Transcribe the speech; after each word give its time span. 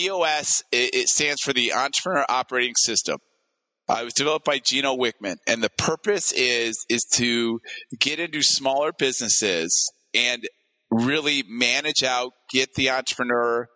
EOS 0.00 0.62
it, 0.72 0.94
it 0.94 1.08
stands 1.08 1.40
for 1.40 1.52
the 1.52 1.72
Entrepreneur 1.72 2.24
Operating 2.28 2.74
System. 2.76 3.18
Uh, 3.88 3.98
it 4.02 4.04
was 4.04 4.14
developed 4.14 4.44
by 4.44 4.58
Gino 4.58 4.96
Wickman, 4.96 5.36
and 5.46 5.62
the 5.62 5.70
purpose 5.70 6.32
is 6.32 6.84
is 6.88 7.04
to 7.16 7.60
get 7.98 8.20
into 8.20 8.42
smaller 8.42 8.92
businesses 8.92 9.92
and 10.14 10.42
really 10.90 11.44
manage 11.48 12.02
out, 12.02 12.32
get 12.52 12.74
the 12.74 12.90
entrepreneur 12.90 13.68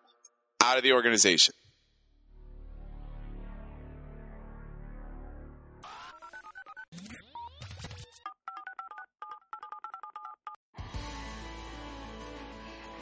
out 0.63 0.77
of 0.77 0.83
the 0.83 0.93
organization. 0.93 1.55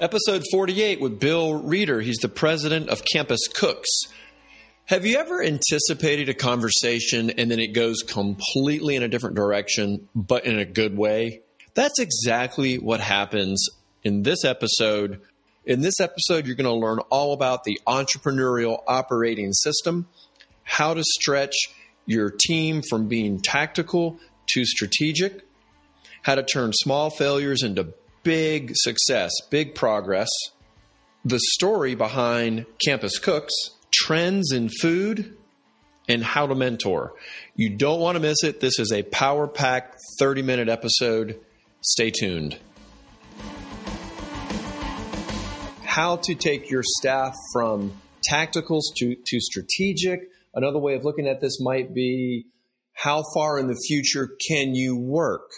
Episode 0.02 0.42
48 0.50 1.00
with 1.00 1.20
Bill 1.20 1.62
Reeder. 1.62 2.00
He's 2.00 2.16
the 2.16 2.28
president 2.28 2.88
of 2.88 3.04
Campus 3.04 3.38
Cooks. 3.54 3.88
Have 4.86 5.06
you 5.06 5.16
ever 5.16 5.40
anticipated 5.40 6.28
a 6.28 6.34
conversation 6.34 7.30
and 7.30 7.48
then 7.48 7.60
it 7.60 7.68
goes 7.68 8.02
completely 8.02 8.96
in 8.96 9.04
a 9.04 9.08
different 9.08 9.36
direction, 9.36 10.08
but 10.12 10.44
in 10.44 10.58
a 10.58 10.64
good 10.64 10.98
way? 10.98 11.42
That's 11.74 12.00
exactly 12.00 12.80
what 12.80 12.98
happens 12.98 13.64
in 14.02 14.24
this 14.24 14.44
episode. 14.44 15.20
In 15.64 15.82
this 15.82 16.00
episode, 16.00 16.48
you're 16.48 16.56
going 16.56 16.64
to 16.64 16.74
learn 16.74 16.98
all 17.08 17.32
about 17.32 17.62
the 17.62 17.80
entrepreneurial 17.86 18.82
operating 18.88 19.52
system, 19.52 20.08
how 20.64 20.94
to 20.94 21.04
stretch 21.04 21.54
your 22.06 22.28
team 22.28 22.82
from 22.90 23.06
being 23.06 23.40
tactical 23.40 24.18
to 24.48 24.64
strategic, 24.64 25.46
how 26.22 26.34
to 26.34 26.42
turn 26.42 26.72
small 26.72 27.08
failures 27.08 27.62
into 27.62 27.94
big 28.22 28.72
success, 28.74 29.32
big 29.50 29.74
progress, 29.74 30.28
the 31.24 31.40
story 31.54 31.94
behind 31.94 32.66
Campus 32.84 33.18
Cooks, 33.18 33.54
trends 33.90 34.52
in 34.52 34.68
food, 34.68 35.36
and 36.08 36.22
how 36.22 36.46
to 36.46 36.54
mentor. 36.54 37.14
You 37.54 37.70
don't 37.70 38.00
want 38.00 38.16
to 38.16 38.20
miss 38.20 38.42
it. 38.44 38.60
This 38.60 38.78
is 38.78 38.92
a 38.92 39.02
power 39.02 39.46
packed 39.46 39.96
30 40.18 40.42
minute 40.42 40.68
episode. 40.68 41.40
Stay 41.80 42.10
tuned. 42.10 42.58
How 45.84 46.16
to 46.16 46.34
take 46.34 46.70
your 46.70 46.82
staff 46.82 47.34
from 47.52 47.92
tacticals 48.28 48.82
to, 48.96 49.16
to 49.26 49.40
strategic. 49.40 50.28
Another 50.54 50.78
way 50.78 50.94
of 50.94 51.04
looking 51.04 51.26
at 51.26 51.40
this 51.40 51.60
might 51.60 51.94
be 51.94 52.46
how 52.94 53.22
far 53.34 53.58
in 53.58 53.66
the 53.66 53.78
future 53.88 54.30
can 54.48 54.74
you 54.74 54.96
work? 54.96 55.50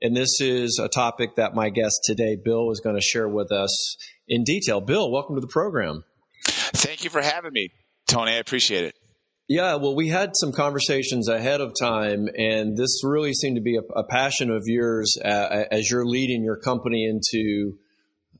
And 0.00 0.16
this 0.16 0.40
is 0.40 0.80
a 0.82 0.88
topic 0.88 1.36
that 1.36 1.54
my 1.54 1.70
guest 1.70 2.00
today, 2.04 2.36
Bill, 2.36 2.70
is 2.70 2.80
going 2.80 2.94
to 2.94 3.02
share 3.02 3.28
with 3.28 3.50
us 3.50 3.96
in 4.28 4.44
detail. 4.44 4.80
Bill, 4.80 5.10
welcome 5.10 5.34
to 5.34 5.40
the 5.40 5.48
program. 5.48 6.04
Thank 6.44 7.02
you 7.02 7.10
for 7.10 7.20
having 7.20 7.52
me, 7.52 7.70
Tony. 8.06 8.32
I 8.32 8.36
appreciate 8.36 8.84
it. 8.84 8.94
Yeah, 9.48 9.76
well, 9.76 9.96
we 9.96 10.08
had 10.08 10.32
some 10.34 10.52
conversations 10.52 11.28
ahead 11.28 11.60
of 11.60 11.72
time, 11.80 12.28
and 12.36 12.76
this 12.76 13.02
really 13.02 13.32
seemed 13.32 13.56
to 13.56 13.62
be 13.62 13.76
a, 13.76 13.80
a 13.98 14.04
passion 14.04 14.50
of 14.50 14.64
yours 14.66 15.16
uh, 15.24 15.64
as 15.70 15.90
you're 15.90 16.06
leading 16.06 16.44
your 16.44 16.58
company 16.58 17.04
into 17.04 17.78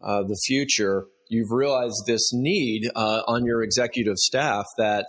uh, 0.02 0.22
the 0.22 0.38
future. 0.46 1.06
You've 1.28 1.50
realized 1.50 2.04
this 2.06 2.30
need 2.32 2.90
uh, 2.94 3.22
on 3.26 3.46
your 3.46 3.62
executive 3.62 4.16
staff 4.16 4.66
that 4.76 5.06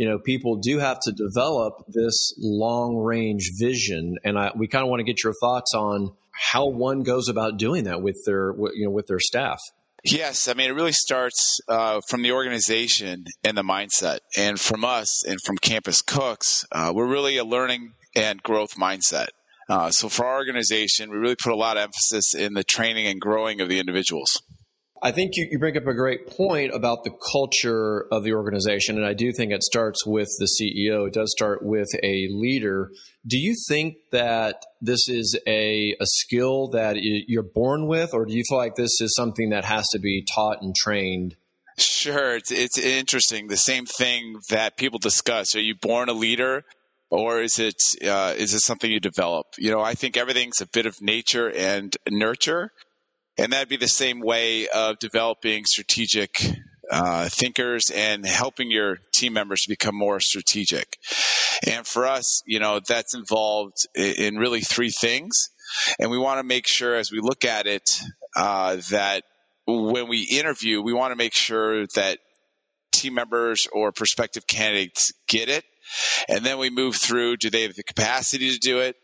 you 0.00 0.08
know, 0.08 0.18
people 0.18 0.56
do 0.56 0.78
have 0.78 0.98
to 1.00 1.12
develop 1.12 1.84
this 1.86 2.32
long 2.38 2.96
range 2.96 3.50
vision, 3.58 4.16
and 4.24 4.38
I, 4.38 4.50
we 4.56 4.66
kind 4.66 4.82
of 4.82 4.88
want 4.88 5.00
to 5.00 5.04
get 5.04 5.22
your 5.22 5.34
thoughts 5.34 5.74
on 5.74 6.12
how 6.32 6.70
one 6.70 7.02
goes 7.02 7.28
about 7.28 7.58
doing 7.58 7.84
that 7.84 8.00
with 8.00 8.16
their, 8.24 8.54
you 8.72 8.86
know, 8.86 8.90
with 8.90 9.08
their 9.08 9.18
staff. 9.20 9.60
Yes, 10.02 10.48
I 10.48 10.54
mean 10.54 10.70
it 10.70 10.72
really 10.72 10.92
starts 10.92 11.60
uh, 11.68 12.00
from 12.08 12.22
the 12.22 12.32
organization 12.32 13.26
and 13.44 13.58
the 13.58 13.62
mindset, 13.62 14.20
and 14.38 14.58
from 14.58 14.86
us 14.86 15.22
and 15.26 15.38
from 15.44 15.58
Campus 15.58 16.00
Cooks, 16.00 16.64
uh, 16.72 16.92
we're 16.94 17.06
really 17.06 17.36
a 17.36 17.44
learning 17.44 17.92
and 18.16 18.42
growth 18.42 18.76
mindset. 18.76 19.28
Uh, 19.68 19.90
so 19.90 20.08
for 20.08 20.24
our 20.24 20.38
organization, 20.38 21.10
we 21.10 21.18
really 21.18 21.36
put 21.36 21.52
a 21.52 21.56
lot 21.56 21.76
of 21.76 21.82
emphasis 21.82 22.34
in 22.34 22.54
the 22.54 22.64
training 22.64 23.06
and 23.06 23.20
growing 23.20 23.60
of 23.60 23.68
the 23.68 23.78
individuals. 23.78 24.40
I 25.02 25.12
think 25.12 25.32
you, 25.34 25.48
you 25.50 25.58
bring 25.58 25.76
up 25.76 25.86
a 25.86 25.94
great 25.94 26.26
point 26.26 26.74
about 26.74 27.04
the 27.04 27.10
culture 27.32 28.06
of 28.12 28.22
the 28.22 28.34
organization, 28.34 28.98
and 28.98 29.06
I 29.06 29.14
do 29.14 29.32
think 29.32 29.50
it 29.50 29.62
starts 29.62 30.04
with 30.04 30.28
the 30.38 30.46
CEO. 30.46 31.06
It 31.06 31.14
does 31.14 31.32
start 31.32 31.62
with 31.62 31.88
a 32.02 32.28
leader. 32.30 32.90
Do 33.26 33.38
you 33.38 33.54
think 33.68 33.96
that 34.12 34.62
this 34.82 35.08
is 35.08 35.38
a, 35.46 35.96
a 35.98 36.04
skill 36.04 36.68
that 36.68 36.96
you're 36.98 37.42
born 37.42 37.86
with, 37.86 38.12
or 38.12 38.26
do 38.26 38.34
you 38.34 38.42
feel 38.46 38.58
like 38.58 38.74
this 38.74 39.00
is 39.00 39.14
something 39.16 39.50
that 39.50 39.64
has 39.64 39.86
to 39.92 39.98
be 39.98 40.24
taught 40.34 40.60
and 40.60 40.74
trained? 40.74 41.36
Sure, 41.78 42.36
it's, 42.36 42.50
it's 42.52 42.76
interesting. 42.76 43.48
The 43.48 43.56
same 43.56 43.86
thing 43.86 44.40
that 44.50 44.76
people 44.76 44.98
discuss. 44.98 45.56
Are 45.56 45.60
you 45.60 45.74
born 45.74 46.10
a 46.10 46.12
leader, 46.12 46.64
or 47.08 47.40
is 47.40 47.58
it 47.58 47.76
uh, 48.04 48.34
is 48.36 48.52
it 48.52 48.60
something 48.60 48.90
you 48.90 49.00
develop? 49.00 49.46
You 49.56 49.70
know, 49.70 49.80
I 49.80 49.94
think 49.94 50.18
everything's 50.18 50.60
a 50.60 50.66
bit 50.66 50.84
of 50.84 51.00
nature 51.00 51.50
and 51.50 51.96
nurture. 52.10 52.70
And 53.40 53.54
that'd 53.54 53.70
be 53.70 53.78
the 53.78 53.86
same 53.86 54.20
way 54.20 54.68
of 54.68 54.98
developing 54.98 55.64
strategic 55.64 56.36
uh, 56.90 57.30
thinkers 57.30 57.84
and 57.94 58.26
helping 58.26 58.70
your 58.70 58.98
team 59.14 59.32
members 59.32 59.62
to 59.62 59.70
become 59.70 59.94
more 59.94 60.20
strategic. 60.20 60.98
And 61.66 61.86
for 61.86 62.06
us, 62.06 62.42
you 62.44 62.60
know, 62.60 62.80
that's 62.86 63.14
involved 63.14 63.78
in 63.94 64.36
really 64.36 64.60
three 64.60 64.90
things. 64.90 65.32
And 65.98 66.10
we 66.10 66.18
want 66.18 66.38
to 66.38 66.42
make 66.42 66.66
sure 66.68 66.94
as 66.94 67.10
we 67.10 67.20
look 67.20 67.46
at 67.46 67.66
it 67.66 67.88
uh, 68.36 68.76
that 68.90 69.24
when 69.66 70.06
we 70.06 70.28
interview, 70.30 70.82
we 70.82 70.92
want 70.92 71.12
to 71.12 71.16
make 71.16 71.34
sure 71.34 71.86
that 71.94 72.18
team 72.92 73.14
members 73.14 73.66
or 73.72 73.90
prospective 73.90 74.46
candidates 74.46 75.12
get 75.28 75.48
it. 75.48 75.64
And 76.28 76.44
then 76.44 76.58
we 76.58 76.68
move 76.68 76.94
through 76.94 77.38
do 77.38 77.48
they 77.48 77.62
have 77.62 77.74
the 77.74 77.84
capacity 77.84 78.50
to 78.50 78.58
do 78.58 78.80
it? 78.80 78.96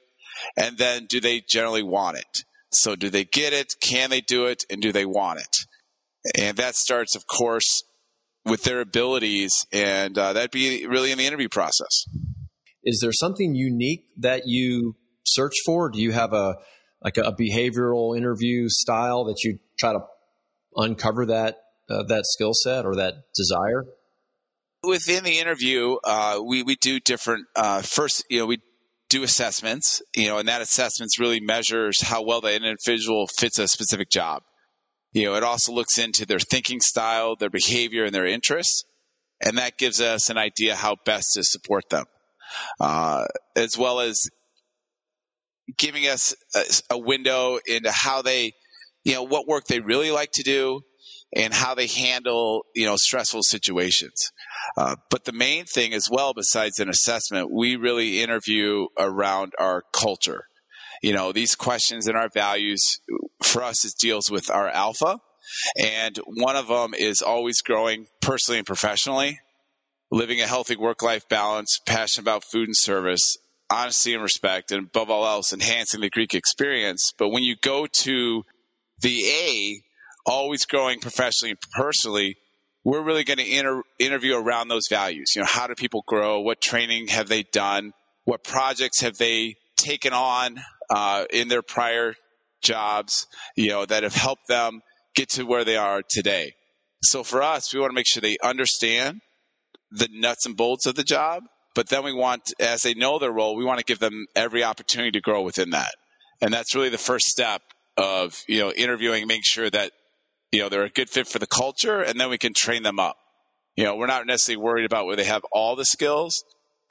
And 0.59 0.77
then 0.77 1.07
do 1.07 1.21
they 1.23 1.43
generally 1.49 1.83
want 1.83 2.19
it? 2.19 2.45
So, 2.73 2.97
do 2.97 3.11
they 3.11 3.25
get 3.25 3.53
it? 3.53 3.75
Can 3.81 4.11
they 4.11 4.21
do 4.21 4.47
it? 4.47 4.65
And 4.71 4.83
do 4.83 4.93
they 4.93 5.07
want 5.07 5.41
it? 5.41 5.57
And 6.37 6.57
that 6.57 6.75
starts, 6.75 7.15
of 7.15 7.27
course, 7.27 7.85
with 8.45 8.63
their 8.63 8.81
abilities, 8.81 9.67
and 9.73 10.17
uh, 10.17 10.33
that'd 10.33 10.51
be 10.51 10.87
really 10.87 11.11
in 11.11 11.19
the 11.19 11.27
interview 11.27 11.49
process. 11.49 12.05
Is 12.85 13.01
there 13.03 13.13
something 13.13 13.55
unique 13.55 14.05
that 14.19 14.43
you 14.47 14.95
search 15.25 15.55
for? 15.65 15.91
Do 15.91 16.01
you 16.01 16.13
have 16.13 16.33
a 16.33 16.55
like 17.03 17.19
a 17.19 17.33
behavioral 17.33 18.17
interview 18.17 18.69
style 18.69 19.25
that 19.25 19.43
you 19.45 19.59
try 19.79 19.93
to 19.93 20.01
uncover 20.77 21.27
that 21.27 21.59
uh, 21.91 22.05
that 22.05 22.25
skill 22.27 22.53
set 22.55 22.87
or 22.87 22.95
that 22.97 23.15
desire? 23.35 23.85
Within 24.85 25.25
the 25.25 25.39
interview, 25.41 25.97
uh, 26.05 26.41
we 26.45 26.63
we 26.63 26.77
do 26.77 27.01
different. 27.01 27.47
Uh, 27.57 27.83
first, 27.83 28.25
you 28.31 28.39
know, 28.39 28.47
we 28.47 28.61
do 29.17 29.23
assessments, 29.23 30.03
you 30.15 30.29
know, 30.29 30.39
and 30.39 30.49
that 30.49 30.61
assessments 30.61 31.19
really 31.19 31.41
measures 31.41 32.03
how 32.03 32.23
well 32.23 32.41
the 32.41 32.55
individual 32.55 33.27
fits 33.39 33.59
a 33.59 33.69
specific 33.69 34.11
job. 34.11 34.43
You 35.13 35.27
know, 35.27 35.35
it 35.35 35.43
also 35.43 35.73
looks 35.73 35.99
into 35.99 36.27
their 36.27 36.39
thinking 36.39 36.81
style, 36.81 37.37
their 37.37 37.51
behavior, 37.51 38.05
and 38.05 38.15
their 38.15 38.27
interests, 38.27 38.85
and 39.41 39.59
that 39.59 39.79
gives 39.79 40.01
us 40.01 40.29
an 40.29 40.37
idea 40.37 40.75
how 40.75 40.97
best 41.05 41.33
to 41.35 41.43
support 41.43 41.85
them, 41.91 42.05
uh, 42.81 43.25
as 43.55 43.79
well 43.79 44.01
as 44.01 44.29
giving 45.79 46.07
us 46.07 46.35
a, 46.55 46.95
a 46.95 46.99
window 46.99 47.59
into 47.67 47.91
how 47.91 48.23
they, 48.23 48.53
you 49.05 49.15
know, 49.15 49.23
what 49.23 49.49
work 49.49 49.65
they 49.67 49.81
really 49.81 50.11
like 50.11 50.31
to 50.33 50.43
do, 50.43 50.81
and 51.37 51.53
how 51.53 51.75
they 51.75 51.87
handle 51.87 52.65
you 52.75 52.87
know 52.87 52.97
stressful 52.97 53.43
situations. 53.43 54.33
Uh, 54.77 54.97
but 55.11 55.25
the 55.25 55.33
main 55.33 55.65
thing 55.65 55.93
as 55.93 56.09
well, 56.11 56.33
besides 56.35 56.81
an 56.81 56.89
assessment, 56.89 57.53
we 57.53 57.77
really 57.77 58.21
interview 58.21 58.87
around 58.99 59.53
our 59.61 59.83
culture. 59.93 60.45
You 61.03 61.13
know, 61.13 61.31
these 61.31 61.55
questions 61.55 62.09
and 62.09 62.17
our 62.17 62.31
values 62.33 63.01
for 63.43 63.63
us 63.63 63.85
it 63.85 63.93
deals 64.01 64.31
with 64.31 64.51
our 64.51 64.69
alpha, 64.69 65.19
and 65.79 66.19
one 66.27 66.57
of 66.57 66.69
them 66.69 66.95
is 66.95 67.21
always 67.21 67.61
growing 67.61 68.07
personally 68.23 68.59
and 68.59 68.67
professionally, 68.67 69.39
living 70.11 70.41
a 70.41 70.47
healthy 70.47 70.77
work-life 70.77 71.29
balance, 71.29 71.79
passionate 71.87 72.25
about 72.25 72.45
food 72.51 72.67
and 72.67 72.77
service, 72.77 73.37
honesty 73.71 74.15
and 74.15 74.23
respect, 74.23 74.73
and 74.73 74.87
above 74.87 75.11
all 75.11 75.27
else, 75.27 75.53
enhancing 75.53 76.01
the 76.01 76.09
Greek 76.09 76.35
experience. 76.35 77.13
But 77.19 77.29
when 77.29 77.43
you 77.43 77.57
go 77.63 77.87
to 78.05 78.43
the 79.01 79.29
A, 79.29 79.83
always 80.27 80.67
growing 80.67 81.01
professionally 81.01 81.53
and 81.53 81.61
personally, 81.73 82.37
we're 82.85 83.03
really 83.03 83.25
going 83.25 83.39
to 83.39 83.49
inter- 83.49 83.83
interview 83.99 84.37
around 84.37 84.69
those 84.69 84.87
values. 84.91 85.33
You 85.35 85.43
know, 85.43 85.49
how 85.49 85.67
do 85.67 85.75
people 85.75 86.05
grow? 86.07 86.41
What 86.41 86.61
training 86.61 87.09
have 87.09 87.29
they 87.29 87.45
done? 87.53 87.93
What 88.25 88.45
projects 88.45 89.01
have 89.01 89.17
they 89.17 89.57
taken 89.77 90.13
on 90.13 90.61
uh, 90.91 91.25
in 91.33 91.49
their 91.49 91.63
prior 91.63 92.15
jobs? 92.63 93.27
You 93.57 93.71
know, 93.71 93.87
that 93.87 94.03
have 94.03 94.15
helped 94.15 94.49
them 94.49 94.83
get 95.15 95.31
to 95.31 95.45
where 95.45 95.65
they 95.65 95.77
are 95.77 96.03
today. 96.09 96.53
So 97.03 97.23
for 97.23 97.43
us, 97.43 97.73
we 97.73 97.81
want 97.81 97.91
to 97.91 97.95
make 97.95 98.07
sure 98.07 98.21
they 98.21 98.37
understand 98.43 99.21
the 99.91 100.09
nuts 100.13 100.47
and 100.47 100.57
bolts 100.57 100.87
of 100.87 100.95
the 100.95 101.05
job, 101.05 101.45
but 101.75 101.89
then 101.89 102.05
we 102.05 102.13
want, 102.13 102.43
as 102.59 102.83
they 102.83 102.95
know 102.95 103.19
their 103.19 103.33
role, 103.33 103.57
we 103.57 103.65
want 103.65 103.79
to 103.79 103.85
give 103.85 103.99
them 103.99 104.27
every 104.35 104.65
opportunity 104.65 105.13
to 105.13 105.21
grow 105.21 105.43
within 105.43 105.71
that. 105.71 105.93
And 106.41 106.53
that's 106.53 106.75
really 106.75 106.89
the 106.89 106.99
first 106.99 107.27
step 107.27 107.63
of, 107.97 108.43
you 108.49 108.61
know, 108.61 108.73
interviewing, 108.73 109.27
making 109.27 109.43
sure 109.45 109.71
that 109.71 109.93
you 110.57 110.63
know 110.63 110.71
they're 110.71 110.85
a 110.85 110.91
good 110.91 111.11
fit 111.11 111.29
for 111.29 111.39
the 111.39 111.47
culture, 111.47 112.01
and 112.01 112.19
then 112.19 112.31
we 112.31 112.39
can 112.39 112.55
train 112.57 112.83
them 112.83 112.99
up. 112.99 113.17
You 113.77 113.85
know, 113.85 113.97
we're 113.97 114.07
not 114.07 114.27
necessarily 114.27 114.65
worried 114.65 114.87
about 114.87 115.05
whether 115.05 115.23
they 115.23 115.29
have 115.29 115.43
all 115.53 115.77
the 115.77 115.85
skills. 115.85 116.43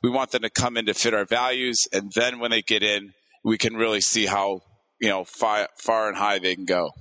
We 0.04 0.12
want 0.12 0.30
them 0.30 0.44
to 0.44 0.52
come 0.52 0.78
in 0.78 0.86
to 0.86 0.94
fit 0.94 1.16
our 1.16 1.26
values, 1.26 1.80
and 1.92 2.12
then 2.14 2.38
when 2.38 2.52
they 2.52 2.62
get 2.62 2.84
in, 2.84 3.14
we 3.44 3.58
can 3.58 3.74
really 3.74 4.02
see 4.02 4.28
how 4.28 4.60
you 5.02 5.10
know 5.10 5.26
far, 5.26 5.68
far 5.84 6.08
and 6.08 6.16
high 6.16 6.38
they 6.38 6.54
can 6.54 6.66
go. 6.66 6.92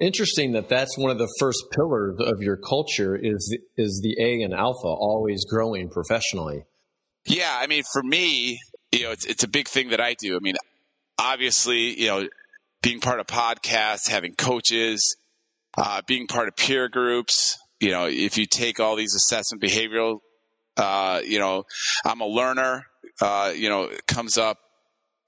Interesting 0.00 0.52
that 0.52 0.68
that's 0.68 0.98
one 0.98 1.12
of 1.12 1.18
the 1.18 1.32
first 1.38 1.62
pillars 1.70 2.16
of 2.18 2.42
your 2.42 2.56
culture 2.56 3.14
is 3.14 3.56
is 3.76 4.00
the 4.02 4.16
A 4.20 4.42
and 4.42 4.52
alpha, 4.52 4.88
always 4.88 5.44
growing 5.44 5.88
professionally. 5.88 6.64
Yeah, 7.26 7.56
I 7.56 7.68
mean, 7.68 7.84
for 7.92 8.02
me, 8.02 8.58
you 8.90 9.04
know, 9.04 9.12
it's 9.12 9.24
it's 9.24 9.44
a 9.44 9.48
big 9.48 9.68
thing 9.68 9.90
that 9.90 10.00
I 10.00 10.14
do. 10.18 10.34
I 10.34 10.40
mean, 10.40 10.56
obviously, 11.16 12.00
you 12.00 12.08
know, 12.08 12.28
being 12.82 12.98
part 12.98 13.20
of 13.20 13.28
podcasts, 13.28 14.08
having 14.08 14.34
coaches, 14.34 15.16
uh, 15.76 16.02
being 16.06 16.26
part 16.26 16.48
of 16.48 16.56
peer 16.56 16.88
groups. 16.88 17.58
You 17.80 17.90
know, 17.90 18.06
if 18.06 18.38
you 18.38 18.46
take 18.46 18.80
all 18.80 18.96
these 18.96 19.14
assessment 19.14 19.62
behavioral, 19.62 20.18
uh, 20.76 21.20
you 21.24 21.38
know, 21.38 21.64
I'm 22.04 22.20
a 22.20 22.26
learner. 22.26 22.86
Uh, 23.20 23.52
you 23.54 23.68
know, 23.68 23.84
it 23.84 24.06
comes 24.06 24.38
up. 24.38 24.58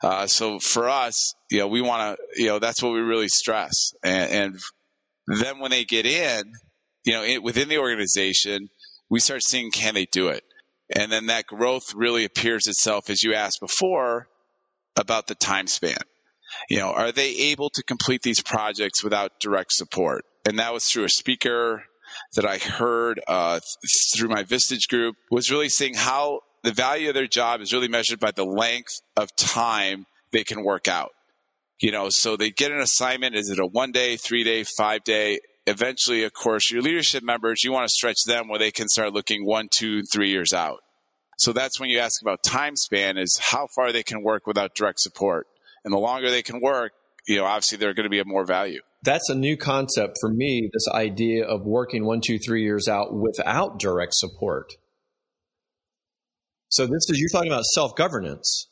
Uh, 0.03 0.27
so 0.27 0.59
for 0.59 0.89
us, 0.89 1.35
you 1.51 1.59
know, 1.59 1.67
we 1.67 1.81
want 1.81 2.17
to, 2.17 2.43
you 2.43 2.49
know, 2.49 2.59
that's 2.59 2.83
what 2.83 2.93
we 2.93 3.01
really 3.01 3.29
stress. 3.29 3.93
And, 4.05 4.31
and 4.31 5.41
then 5.41 5.59
when 5.59 5.71
they 5.71 5.85
get 5.85 6.07
in, 6.07 6.53
you 7.05 7.13
know, 7.13 7.23
it, 7.23 7.43
within 7.43 7.69
the 7.69 7.79
organization, 7.79 8.69
we 9.11 9.21
start 9.21 9.43
seeing 9.43 9.71
can 9.71 9.95
they 9.95 10.07
do 10.07 10.29
it, 10.29 10.45
and 10.95 11.11
then 11.11 11.27
that 11.27 11.47
growth 11.47 11.95
really 11.95 12.25
appears 12.25 12.67
itself, 12.67 13.11
as 13.11 13.23
you 13.23 13.35
asked 13.35 13.61
before, 13.61 14.29
about 14.97 15.27
the 15.27 15.35
time 15.35 15.67
span. 15.67 15.97
You 16.69 16.79
know, 16.79 16.91
are 16.91 17.13
they 17.13 17.31
able 17.31 17.71
to 17.71 17.83
complete 17.83 18.23
these 18.23 18.43
projects 18.43 19.03
without 19.03 19.41
direct 19.41 19.73
support? 19.73 20.25
And 20.49 20.59
that 20.61 20.73
was 20.73 20.87
through 20.87 21.05
a 21.05 21.11
speaker 21.11 21.83
that 22.35 22.47
I 22.47 22.57
heard 22.57 23.21
uh, 23.29 23.61
through 24.17 24.31
my 24.31 24.45
Vistage 24.45 24.89
group 24.89 25.15
was 25.31 25.51
really 25.51 25.69
seeing 25.69 25.93
how 25.93 26.41
the 26.65 26.73
value 26.73 27.11
of 27.11 27.15
their 27.15 27.27
job 27.27 27.61
is 27.61 27.75
really 27.75 27.87
measured 27.87 28.19
by 28.19 28.31
the 28.31 28.47
length 28.47 29.03
of 29.15 29.29
time 29.37 30.07
they 30.33 30.45
can 30.45 30.65
work 30.65 30.89
out. 30.89 31.11
You 31.83 31.93
know, 31.93 32.07
so 32.09 32.39
they 32.39 32.49
get 32.49 32.73
an 32.73 32.81
assignment. 32.81 33.37
Is 33.37 33.51
it 33.51 33.59
a 33.59 33.67
one 33.67 33.93
day, 33.93 34.17
three 34.17 34.43
day, 34.43 34.65
five 34.65 35.05
day? 35.05 35.41
Eventually, 35.67 36.25
of 36.25 36.33
course, 36.33 36.71
your 36.71 36.81
leadership 36.81 37.23
members, 37.23 37.63
you 37.63 37.71
want 37.71 37.85
to 37.85 37.93
stretch 37.93 38.25
them 38.27 38.49
where 38.49 38.59
they 38.59 38.71
can 38.71 38.89
start 38.89 39.13
looking 39.13 39.45
one, 39.45 39.69
two, 39.71 40.01
three 40.11 40.31
years 40.31 40.55
out. 40.55 40.79
So 41.37 41.53
that's 41.53 41.79
when 41.79 41.91
you 41.91 41.99
ask 41.99 42.23
about 42.23 42.43
time 42.43 42.75
span 42.75 43.19
is 43.19 43.39
how 43.39 43.67
far 43.77 43.93
they 43.93 44.03
can 44.03 44.23
work 44.23 44.47
without 44.47 44.75
direct 44.75 45.01
support. 45.01 45.47
And 45.85 45.93
the 45.93 45.99
longer 45.99 46.31
they 46.31 46.43
can 46.43 46.63
work, 46.63 46.93
you 47.27 47.37
know, 47.37 47.45
obviously 47.45 47.77
they're 47.77 47.93
going 47.93 48.05
to 48.05 48.11
be 48.11 48.21
of 48.21 48.27
more 48.27 48.47
value. 48.47 48.81
That's 49.03 49.29
a 49.29 49.35
new 49.35 49.57
concept 49.57 50.17
for 50.21 50.29
me, 50.29 50.69
this 50.73 50.89
idea 50.93 51.45
of 51.45 51.65
working 51.65 52.05
one, 52.05 52.21
two, 52.25 52.39
three 52.39 52.65
years 52.65 52.89
out 52.89 53.15
without 53.15 53.79
direct 53.79 54.15
support. 54.15 54.73
So 56.69 56.85
this 56.85 57.09
is, 57.09 57.19
you're 57.19 57.31
talking 57.31 57.51
about 57.51 57.65
self 57.65 57.95
governance. 57.95 58.69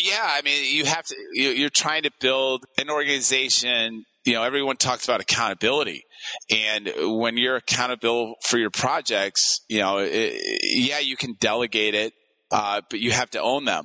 Yeah, 0.00 0.22
I 0.22 0.42
mean, 0.42 0.74
you 0.74 0.84
have 0.86 1.04
to, 1.04 1.16
you're 1.34 1.70
trying 1.70 2.02
to 2.02 2.10
build 2.20 2.64
an 2.78 2.90
organization. 2.90 4.04
You 4.24 4.34
know, 4.34 4.42
everyone 4.42 4.76
talks 4.76 5.04
about 5.04 5.20
accountability. 5.20 6.02
And 6.50 6.90
when 6.96 7.36
you're 7.36 7.56
accountable 7.56 8.34
for 8.44 8.58
your 8.58 8.70
projects, 8.70 9.60
you 9.68 9.80
know, 9.80 9.98
it, 9.98 10.40
yeah, 10.62 10.98
you 10.98 11.16
can 11.16 11.34
delegate 11.38 11.94
it, 11.94 12.12
uh, 12.50 12.80
but 12.90 13.00
you 13.00 13.12
have 13.12 13.30
to 13.30 13.40
own 13.40 13.66
them. 13.66 13.84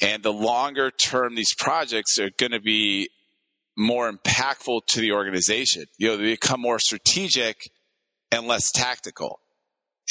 And 0.00 0.22
the 0.22 0.32
longer 0.32 0.90
term 0.90 1.34
these 1.34 1.54
projects 1.58 2.18
are 2.18 2.30
going 2.38 2.52
to 2.52 2.60
be 2.60 3.08
more 3.78 4.12
impactful 4.12 4.80
to 4.88 5.00
the 5.00 5.12
organization. 5.12 5.84
You 5.96 6.08
know, 6.08 6.16
they 6.16 6.32
become 6.32 6.60
more 6.60 6.78
strategic 6.78 7.70
and 8.32 8.46
less 8.46 8.70
tactical. 8.72 9.40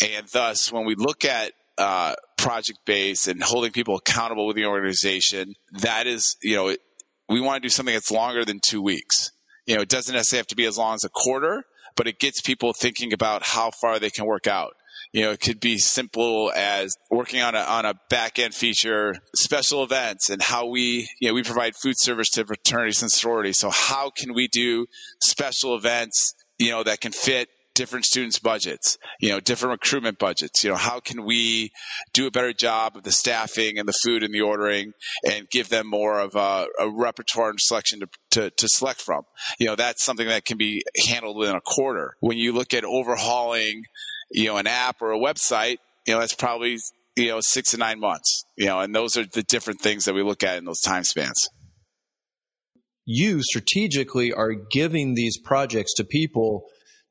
And 0.01 0.25
thus, 0.27 0.71
when 0.71 0.85
we 0.85 0.95
look 0.95 1.25
at 1.25 1.51
uh, 1.77 2.15
project 2.37 2.79
based 2.85 3.27
and 3.27 3.43
holding 3.43 3.71
people 3.71 3.97
accountable 3.97 4.47
with 4.47 4.55
the 4.55 4.65
organization, 4.65 5.53
that 5.81 6.07
is, 6.07 6.37
you 6.41 6.55
know, 6.55 6.69
it, 6.69 6.79
we 7.29 7.41
want 7.41 7.61
to 7.61 7.65
do 7.65 7.69
something 7.69 7.93
that's 7.93 8.11
longer 8.11 8.45
than 8.45 8.59
two 8.65 8.81
weeks. 8.81 9.31
You 9.65 9.75
know, 9.75 9.81
it 9.81 9.89
doesn't 9.89 10.15
necessarily 10.15 10.39
have 10.39 10.47
to 10.47 10.55
be 10.55 10.65
as 10.65 10.77
long 10.77 10.95
as 10.95 11.03
a 11.03 11.09
quarter, 11.09 11.63
but 11.95 12.07
it 12.07 12.19
gets 12.19 12.39
people 12.41 12.73
thinking 12.73 13.11
about 13.11 13.43
how 13.43 13.71
far 13.71 13.99
they 13.99 14.09
can 14.09 14.25
work 14.25 14.47
out. 14.47 14.73
You 15.13 15.23
know, 15.23 15.31
it 15.31 15.39
could 15.39 15.59
be 15.59 15.77
simple 15.77 16.51
as 16.55 16.95
working 17.09 17.41
on 17.41 17.55
a 17.55 17.59
on 17.59 17.85
a 17.85 17.95
back 18.09 18.39
end 18.39 18.53
feature, 18.53 19.15
special 19.35 19.83
events, 19.83 20.29
and 20.29 20.41
how 20.41 20.67
we 20.67 21.07
you 21.19 21.29
know 21.29 21.33
we 21.33 21.43
provide 21.43 21.75
food 21.75 21.95
service 21.97 22.29
to 22.31 22.45
fraternities 22.45 23.01
and 23.01 23.11
sororities. 23.11 23.57
So 23.57 23.69
how 23.69 24.09
can 24.09 24.33
we 24.33 24.47
do 24.47 24.85
special 25.23 25.75
events 25.75 26.33
you 26.57 26.71
know 26.71 26.83
that 26.83 27.01
can 27.01 27.11
fit 27.11 27.49
different 27.77 28.05
students' 28.05 28.39
budgets, 28.39 28.97
you 29.19 29.29
know, 29.29 29.39
different 29.39 29.79
recruitment 29.79 30.17
budgets. 30.17 30.63
You 30.63 30.71
know, 30.71 30.75
how 30.75 30.99
can 30.99 31.23
we 31.23 31.69
do 32.11 32.25
a 32.25 32.31
better 32.31 32.51
job 32.51 32.97
of 32.97 33.03
the 33.03 33.11
staffing 33.11 33.77
and 33.77 33.87
the 33.87 33.93
food 33.93 34.23
and 34.23 34.33
the 34.33 34.41
ordering 34.41 34.93
and 35.29 35.47
give 35.49 35.69
them 35.69 35.87
more 35.87 36.19
of 36.19 36.33
a, 36.35 36.65
a 36.79 36.89
repertoire 36.89 37.51
and 37.51 37.59
selection 37.61 37.99
to, 37.99 38.07
to, 38.31 38.49
to, 38.49 38.67
select 38.67 38.99
from? 38.99 39.25
You 39.59 39.67
know, 39.67 39.75
that's 39.75 40.03
something 40.03 40.27
that 40.27 40.43
can 40.43 40.57
be 40.57 40.83
handled 41.07 41.37
within 41.37 41.55
a 41.55 41.61
quarter. 41.61 42.15
When 42.19 42.39
you 42.39 42.51
look 42.51 42.73
at 42.73 42.83
overhauling, 42.83 43.83
you 44.31 44.45
know, 44.45 44.57
an 44.57 44.67
app 44.67 45.01
or 45.01 45.11
a 45.11 45.19
website, 45.19 45.77
you 46.05 46.13
know, 46.13 46.19
that's 46.19 46.33
probably, 46.33 46.77
you 47.15 47.27
know, 47.27 47.39
six 47.41 47.71
to 47.71 47.77
nine 47.77 47.99
months, 47.99 48.45
you 48.55 48.67
know, 48.67 48.79
and 48.79 48.93
those 48.95 49.17
are 49.17 49.25
the 49.25 49.43
different 49.43 49.81
things 49.81 50.05
that 50.05 50.13
we 50.13 50.23
look 50.23 50.43
at 50.43 50.57
in 50.57 50.65
those 50.65 50.81
time 50.81 51.03
spans 51.03 51.49
you 53.07 53.41
strategically 53.41 54.33
are 54.33 54.51
giving 54.69 55.15
these 55.15 55.39
projects 55.39 55.93
to 55.95 56.03
people 56.03 56.65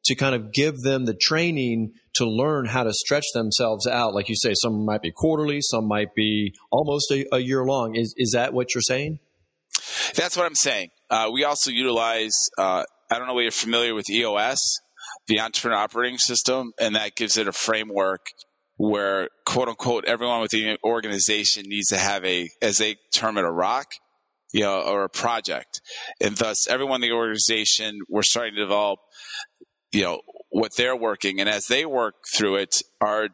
to 0.04 0.14
kind 0.14 0.34
of 0.36 0.52
give 0.52 0.82
them 0.82 1.06
the 1.06 1.14
training 1.14 1.92
to 2.14 2.26
learn 2.26 2.66
how 2.66 2.84
to 2.84 2.92
stretch 2.92 3.24
themselves 3.34 3.86
out. 3.88 4.14
Like 4.14 4.28
you 4.28 4.36
say, 4.36 4.52
some 4.54 4.84
might 4.84 5.02
be 5.02 5.10
quarterly, 5.10 5.60
some 5.62 5.88
might 5.88 6.14
be 6.14 6.54
almost 6.70 7.10
a, 7.10 7.26
a 7.34 7.38
year 7.38 7.64
long. 7.64 7.96
Is, 7.96 8.14
is 8.18 8.32
that 8.32 8.52
what 8.52 8.74
you're 8.74 8.82
saying? 8.82 9.18
That's 10.14 10.36
what 10.36 10.44
I'm 10.46 10.54
saying. 10.54 10.90
Uh, 11.10 11.30
we 11.32 11.44
also 11.44 11.70
utilize, 11.70 12.34
uh, 12.58 12.84
I 13.10 13.18
don't 13.18 13.26
know 13.26 13.38
if 13.38 13.42
you're 13.42 13.50
familiar 13.50 13.94
with 13.94 14.08
EOS, 14.10 14.60
the 15.28 15.40
entrepreneur 15.40 15.76
operating 15.76 16.19
system, 16.19 16.73
and 16.81 16.96
that 16.96 17.17
gives 17.17 17.37
it 17.37 17.49
a 17.49 17.52
framework 17.52 18.26
where 18.76 19.28
quote 19.46 19.69
unquote 19.69 20.05
everyone 20.05 20.40
within 20.40 20.64
the 20.64 20.78
organization 20.88 21.64
needs 21.67 21.88
to 21.88 21.96
have 21.96 22.25
a, 22.25 22.49
as 22.61 22.78
they 22.78 22.96
term 23.14 23.38
it, 23.38 23.44
a 23.44 23.50
rock, 23.50 23.87
you 24.52 24.61
know, 24.61 24.81
or 24.82 25.05
a 25.05 25.08
project. 25.08 25.81
And 26.20 26.37
thus 26.37 26.69
everyone 26.69 27.02
in 27.02 27.11
the 27.11 27.17
organization, 27.17 27.99
we're 28.08 28.23
starting 28.23 28.55
to 28.55 28.61
develop 28.62 28.99
you 29.93 30.02
know 30.02 30.20
what 30.50 30.73
they're 30.76 30.96
working 30.96 31.40
and 31.40 31.49
as 31.49 31.67
they 31.67 31.87
work 31.87 32.14
through 32.34 32.56
it 32.56 32.82
our 33.00 33.28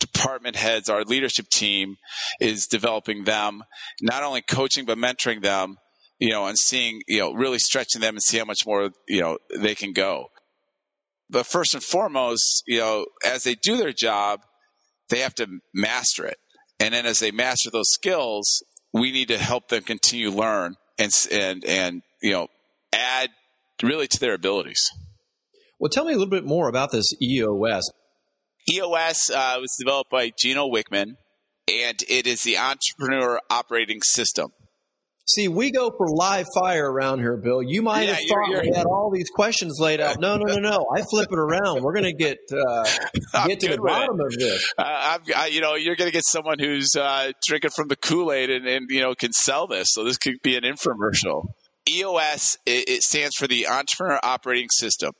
department 0.00 0.56
heads 0.56 0.88
our 0.88 1.02
leadership 1.04 1.46
team 1.48 1.96
is 2.40 2.66
developing 2.66 3.24
them 3.24 3.62
not 4.02 4.22
only 4.22 4.42
coaching 4.42 4.84
but 4.84 4.98
mentoring 4.98 5.42
them 5.42 5.76
you 6.18 6.30
know 6.30 6.46
and 6.46 6.58
seeing 6.58 7.00
you 7.08 7.20
know 7.20 7.32
really 7.32 7.58
stretching 7.58 8.00
them 8.00 8.14
and 8.14 8.22
see 8.22 8.38
how 8.38 8.44
much 8.44 8.66
more 8.66 8.90
you 9.08 9.20
know 9.20 9.38
they 9.56 9.74
can 9.74 9.92
go 9.92 10.26
but 11.30 11.46
first 11.46 11.74
and 11.74 11.82
foremost 11.82 12.62
you 12.66 12.78
know 12.78 13.06
as 13.24 13.42
they 13.44 13.54
do 13.54 13.76
their 13.76 13.92
job 13.92 14.40
they 15.10 15.20
have 15.20 15.34
to 15.34 15.46
master 15.74 16.24
it 16.26 16.38
and 16.80 16.94
then 16.94 17.06
as 17.06 17.18
they 17.18 17.30
master 17.30 17.70
those 17.70 17.90
skills 17.90 18.62
we 18.92 19.10
need 19.10 19.28
to 19.28 19.38
help 19.38 19.68
them 19.68 19.82
continue 19.82 20.30
to 20.30 20.36
learn 20.36 20.74
and 20.98 21.10
and 21.32 21.64
and 21.64 22.02
you 22.22 22.32
know 22.32 22.48
add 22.92 23.30
really 23.82 24.06
to 24.06 24.20
their 24.20 24.34
abilities 24.34 24.90
well, 25.84 25.90
tell 25.90 26.04
me 26.04 26.12
a 26.12 26.16
little 26.16 26.30
bit 26.30 26.46
more 26.46 26.68
about 26.68 26.92
this 26.92 27.12
EOS. 27.20 27.90
EOS 28.72 29.30
uh, 29.30 29.58
was 29.60 29.76
developed 29.78 30.10
by 30.10 30.30
Gino 30.30 30.66
Wickman, 30.66 31.16
and 31.68 31.98
it 32.08 32.26
is 32.26 32.42
the 32.42 32.56
Entrepreneur 32.56 33.38
Operating 33.50 34.00
System. 34.02 34.52
See, 35.26 35.48
we 35.48 35.70
go 35.70 35.90
for 35.90 36.06
live 36.06 36.46
fire 36.54 36.90
around 36.90 37.20
here, 37.20 37.38
Bill. 37.38 37.62
You 37.62 37.80
might 37.80 38.02
yeah, 38.02 38.14
have 38.14 38.24
thought 38.28 38.48
you're, 38.50 38.60
we 38.60 38.76
had 38.76 38.84
all 38.84 39.10
these 39.10 39.30
questions 39.30 39.78
laid 39.80 39.98
out. 39.98 40.20
No, 40.20 40.36
no, 40.36 40.54
no, 40.54 40.58
no. 40.58 40.86
I 40.94 41.00
flip 41.00 41.28
it 41.32 41.38
around. 41.38 41.82
We're 41.82 41.94
going 41.94 42.04
to 42.04 42.12
get 42.12 42.38
uh, 42.52 42.84
get 43.46 43.60
to 43.60 43.68
the 43.68 43.78
bottom 43.78 44.20
of 44.20 44.32
this. 44.38 44.72
Uh, 44.76 45.18
I, 45.34 45.46
you 45.46 45.62
know, 45.62 45.76
you're 45.76 45.96
going 45.96 46.08
to 46.08 46.12
get 46.12 46.24
someone 46.26 46.58
who's 46.58 46.94
uh, 46.94 47.32
drinking 47.46 47.70
from 47.70 47.88
the 47.88 47.96
Kool 47.96 48.32
Aid 48.32 48.50
and, 48.50 48.66
and 48.66 48.90
you 48.90 49.00
know 49.00 49.14
can 49.14 49.32
sell 49.32 49.66
this. 49.66 49.88
So 49.92 50.04
this 50.04 50.18
could 50.18 50.42
be 50.42 50.56
an 50.56 50.62
infomercial. 50.62 51.46
EOS 51.88 52.58
it, 52.66 52.88
it 52.88 53.02
stands 53.02 53.34
for 53.34 53.46
the 53.46 53.68
Entrepreneur 53.68 54.20
Operating 54.22 54.68
System. 54.70 55.12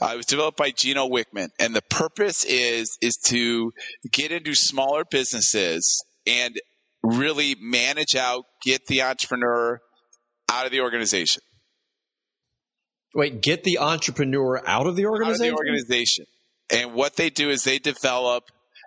Uh, 0.00 0.10
it 0.14 0.16
was 0.18 0.26
developed 0.26 0.56
by 0.56 0.70
Gino 0.70 1.08
Wickman, 1.08 1.48
and 1.58 1.74
the 1.74 1.82
purpose 1.82 2.44
is 2.44 2.96
is 3.00 3.16
to 3.26 3.72
get 4.12 4.30
into 4.30 4.54
smaller 4.54 5.04
businesses 5.04 6.04
and 6.26 6.54
really 7.02 7.56
manage 7.60 8.14
out, 8.16 8.44
get 8.64 8.86
the 8.86 9.02
entrepreneur 9.02 9.80
out 10.50 10.66
of 10.66 10.72
the 10.72 10.80
organization. 10.80 11.42
Wait, 13.14 13.42
get 13.42 13.64
the 13.64 13.78
entrepreneur 13.78 14.60
out 14.66 14.86
of 14.86 14.96
the 14.96 15.06
organization? 15.06 15.46
Out 15.46 15.48
of 15.48 15.56
the 15.56 15.58
organization. 15.58 16.24
And 16.70 16.94
what 16.94 17.16
they 17.16 17.28
do 17.28 17.50
is 17.50 17.64
they 17.64 17.78
develop 17.78 18.44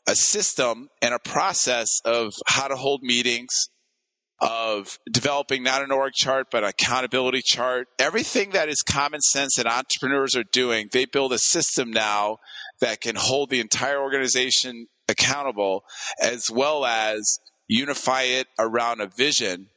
a 0.08 0.16
system 0.16 0.88
and 1.02 1.14
a 1.14 1.20
process 1.20 2.00
of 2.06 2.34
how 2.48 2.68
to 2.68 2.76
hold 2.76 3.02
meetings, 3.04 3.70
of 4.40 4.98
developing 5.12 5.64
not 5.64 5.84
an 5.84 5.92
org 5.92 6.14
chart, 6.14 6.48
but 6.52 6.64
an 6.64 6.70
accountability 6.70 7.42
chart. 7.44 7.88
Everything 8.00 8.52
that 8.52 8.70
is 8.70 8.82
common 8.82 9.22
sense 9.22 9.56
that 9.56 9.68
entrepreneurs 9.68 10.36
are 10.36 10.44
doing, 10.52 10.90
they 10.92 11.06
build 11.06 11.34
a 11.34 11.40
system 11.40 11.92
now 11.92 12.38
that 12.82 13.02
can 13.02 13.16
hold 13.16 13.50
the 13.50 13.60
entire 13.60 14.02
organization 14.02 14.88
accountable 15.08 15.84
as 16.22 16.50
well 16.52 16.86
as 16.86 17.40
unify 17.68 18.24
it 18.24 18.48
around 18.60 19.02
a 19.02 19.08
vision 19.08 19.68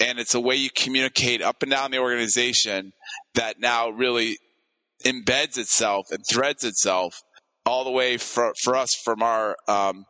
and 0.00 0.18
it's 0.18 0.34
a 0.34 0.40
way 0.40 0.56
you 0.56 0.70
communicate 0.74 1.40
up 1.40 1.62
and 1.62 1.70
down 1.70 1.90
the 1.90 1.98
organization 1.98 2.92
that 3.34 3.60
now 3.60 3.90
really 3.90 4.38
embeds 5.04 5.56
itself 5.56 6.06
and 6.10 6.22
threads 6.28 6.64
itself 6.64 7.22
all 7.64 7.84
the 7.84 7.90
way 7.90 8.16
for, 8.16 8.52
for 8.62 8.76
us 8.76 8.90
from 9.04 9.22
our 9.22 9.56
um, 9.68 10.04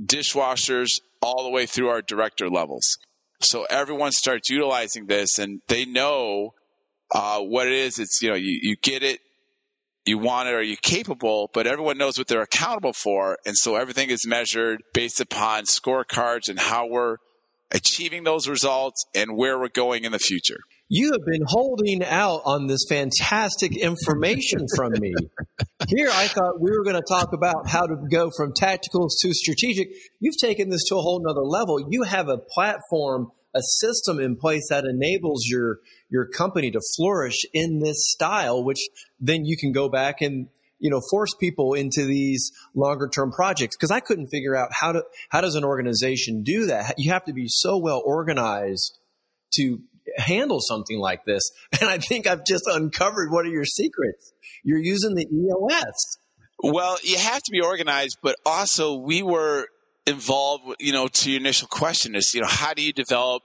dishwashers 0.00 0.88
all 1.20 1.44
the 1.44 1.50
way 1.50 1.66
through 1.66 1.88
our 1.88 2.02
director 2.02 2.48
levels. 2.48 2.98
So 3.40 3.64
everyone 3.68 4.12
starts 4.12 4.50
utilizing 4.50 5.06
this 5.06 5.38
and 5.38 5.60
they 5.68 5.84
know 5.84 6.54
uh, 7.14 7.40
what 7.40 7.66
it 7.66 7.72
is. 7.72 7.98
It's, 7.98 8.20
you 8.22 8.30
know, 8.30 8.36
you, 8.36 8.58
you 8.62 8.76
get 8.80 9.02
it, 9.02 9.20
you 10.04 10.18
want 10.18 10.48
it, 10.48 10.54
or 10.54 10.62
you're 10.62 10.76
capable, 10.82 11.50
but 11.54 11.66
everyone 11.66 11.98
knows 11.98 12.18
what 12.18 12.26
they're 12.26 12.42
accountable 12.42 12.92
for. 12.92 13.38
And 13.46 13.56
so 13.56 13.76
everything 13.76 14.10
is 14.10 14.26
measured 14.26 14.82
based 14.92 15.20
upon 15.20 15.64
scorecards 15.64 16.48
and 16.48 16.58
how 16.58 16.86
we're 16.86 17.18
achieving 17.70 18.24
those 18.24 18.48
results 18.48 19.04
and 19.14 19.36
where 19.36 19.58
we're 19.58 19.68
going 19.68 20.04
in 20.04 20.12
the 20.12 20.18
future. 20.18 20.58
You 20.88 21.12
have 21.12 21.24
been 21.24 21.44
holding 21.46 22.04
out 22.04 22.42
on 22.44 22.66
this 22.66 22.84
fantastic 22.86 23.74
information 23.78 24.66
from 24.76 24.92
me. 25.00 25.14
Here, 25.88 26.10
I 26.12 26.28
thought 26.28 26.60
we 26.60 26.70
were 26.70 26.84
going 26.84 26.96
to 26.96 27.06
talk 27.08 27.32
about 27.32 27.66
how 27.66 27.86
to 27.86 27.96
go 28.10 28.30
from 28.36 28.52
tacticals 28.52 29.12
to 29.22 29.32
strategic. 29.32 29.88
You've 30.20 30.36
taken 30.38 30.68
this 30.68 30.84
to 30.88 30.96
a 30.96 31.00
whole 31.00 31.22
nother 31.24 31.40
level. 31.40 31.78
You 31.90 32.02
have 32.02 32.28
a 32.28 32.36
platform, 32.36 33.32
a 33.54 33.62
system 33.62 34.18
in 34.18 34.36
place 34.36 34.68
that 34.70 34.84
enables 34.84 35.46
your 35.46 35.80
your 36.08 36.26
company 36.26 36.70
to 36.70 36.80
flourish 36.96 37.44
in 37.52 37.80
this 37.80 38.10
style, 38.10 38.62
which 38.62 38.80
then 39.20 39.44
you 39.44 39.56
can 39.56 39.72
go 39.72 39.88
back 39.88 40.20
and 40.20 40.48
you 40.78 40.90
know 40.90 41.00
force 41.10 41.34
people 41.38 41.74
into 41.74 42.04
these 42.04 42.52
longer 42.74 43.08
term 43.08 43.30
projects. 43.30 43.76
Because 43.76 43.90
i 43.90 44.00
couldn't 44.00 44.28
figure 44.28 44.56
out 44.56 44.70
how 44.72 44.92
to 44.92 45.04
how 45.28 45.40
does 45.40 45.54
an 45.54 45.64
organization 45.64 46.42
do 46.42 46.66
that? 46.66 46.94
You 46.98 47.12
have 47.12 47.24
to 47.26 47.32
be 47.32 47.46
so 47.48 47.78
well 47.78 48.02
organized 48.04 48.98
to 49.54 49.80
handle 50.16 50.60
something 50.60 50.98
like 50.98 51.24
this. 51.24 51.50
And 51.80 51.90
i 51.90 51.98
think 51.98 52.26
i've 52.26 52.44
just 52.44 52.64
uncovered 52.66 53.30
what 53.30 53.46
are 53.46 53.50
your 53.50 53.64
secrets. 53.64 54.32
You're 54.64 54.78
using 54.78 55.14
the 55.14 55.26
eos 55.26 56.18
well 56.62 56.96
you 57.02 57.18
have 57.18 57.42
to 57.42 57.50
be 57.50 57.60
organized 57.60 58.18
but 58.22 58.36
also 58.46 58.94
we 58.94 59.20
were 59.22 59.66
involved 60.06 60.64
you 60.80 60.92
know 60.92 61.08
to 61.08 61.30
your 61.30 61.40
initial 61.40 61.68
question 61.68 62.14
is 62.14 62.34
you 62.34 62.40
know 62.40 62.46
how 62.48 62.74
do 62.74 62.82
you 62.82 62.92
develop 62.92 63.42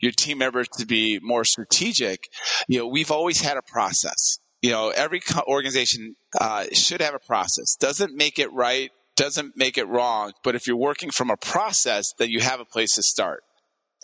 your 0.00 0.12
team 0.12 0.38
members 0.38 0.68
to 0.68 0.86
be 0.86 1.18
more 1.22 1.44
strategic 1.44 2.24
you 2.68 2.78
know 2.78 2.86
we've 2.86 3.10
always 3.10 3.40
had 3.40 3.56
a 3.56 3.62
process 3.62 4.38
you 4.62 4.70
know, 4.70 4.90
every 4.90 5.20
organization 5.48 6.14
uh, 6.40 6.66
should 6.72 7.02
have 7.02 7.14
a 7.14 7.18
process. 7.18 7.74
Doesn't 7.78 8.14
make 8.14 8.38
it 8.38 8.50
right, 8.52 8.90
doesn't 9.16 9.56
make 9.56 9.76
it 9.76 9.88
wrong, 9.88 10.32
but 10.44 10.54
if 10.54 10.68
you're 10.68 10.76
working 10.76 11.10
from 11.10 11.30
a 11.30 11.36
process, 11.36 12.04
then 12.18 12.30
you 12.30 12.40
have 12.40 12.60
a 12.60 12.64
place 12.64 12.94
to 12.94 13.02
start. 13.02 13.42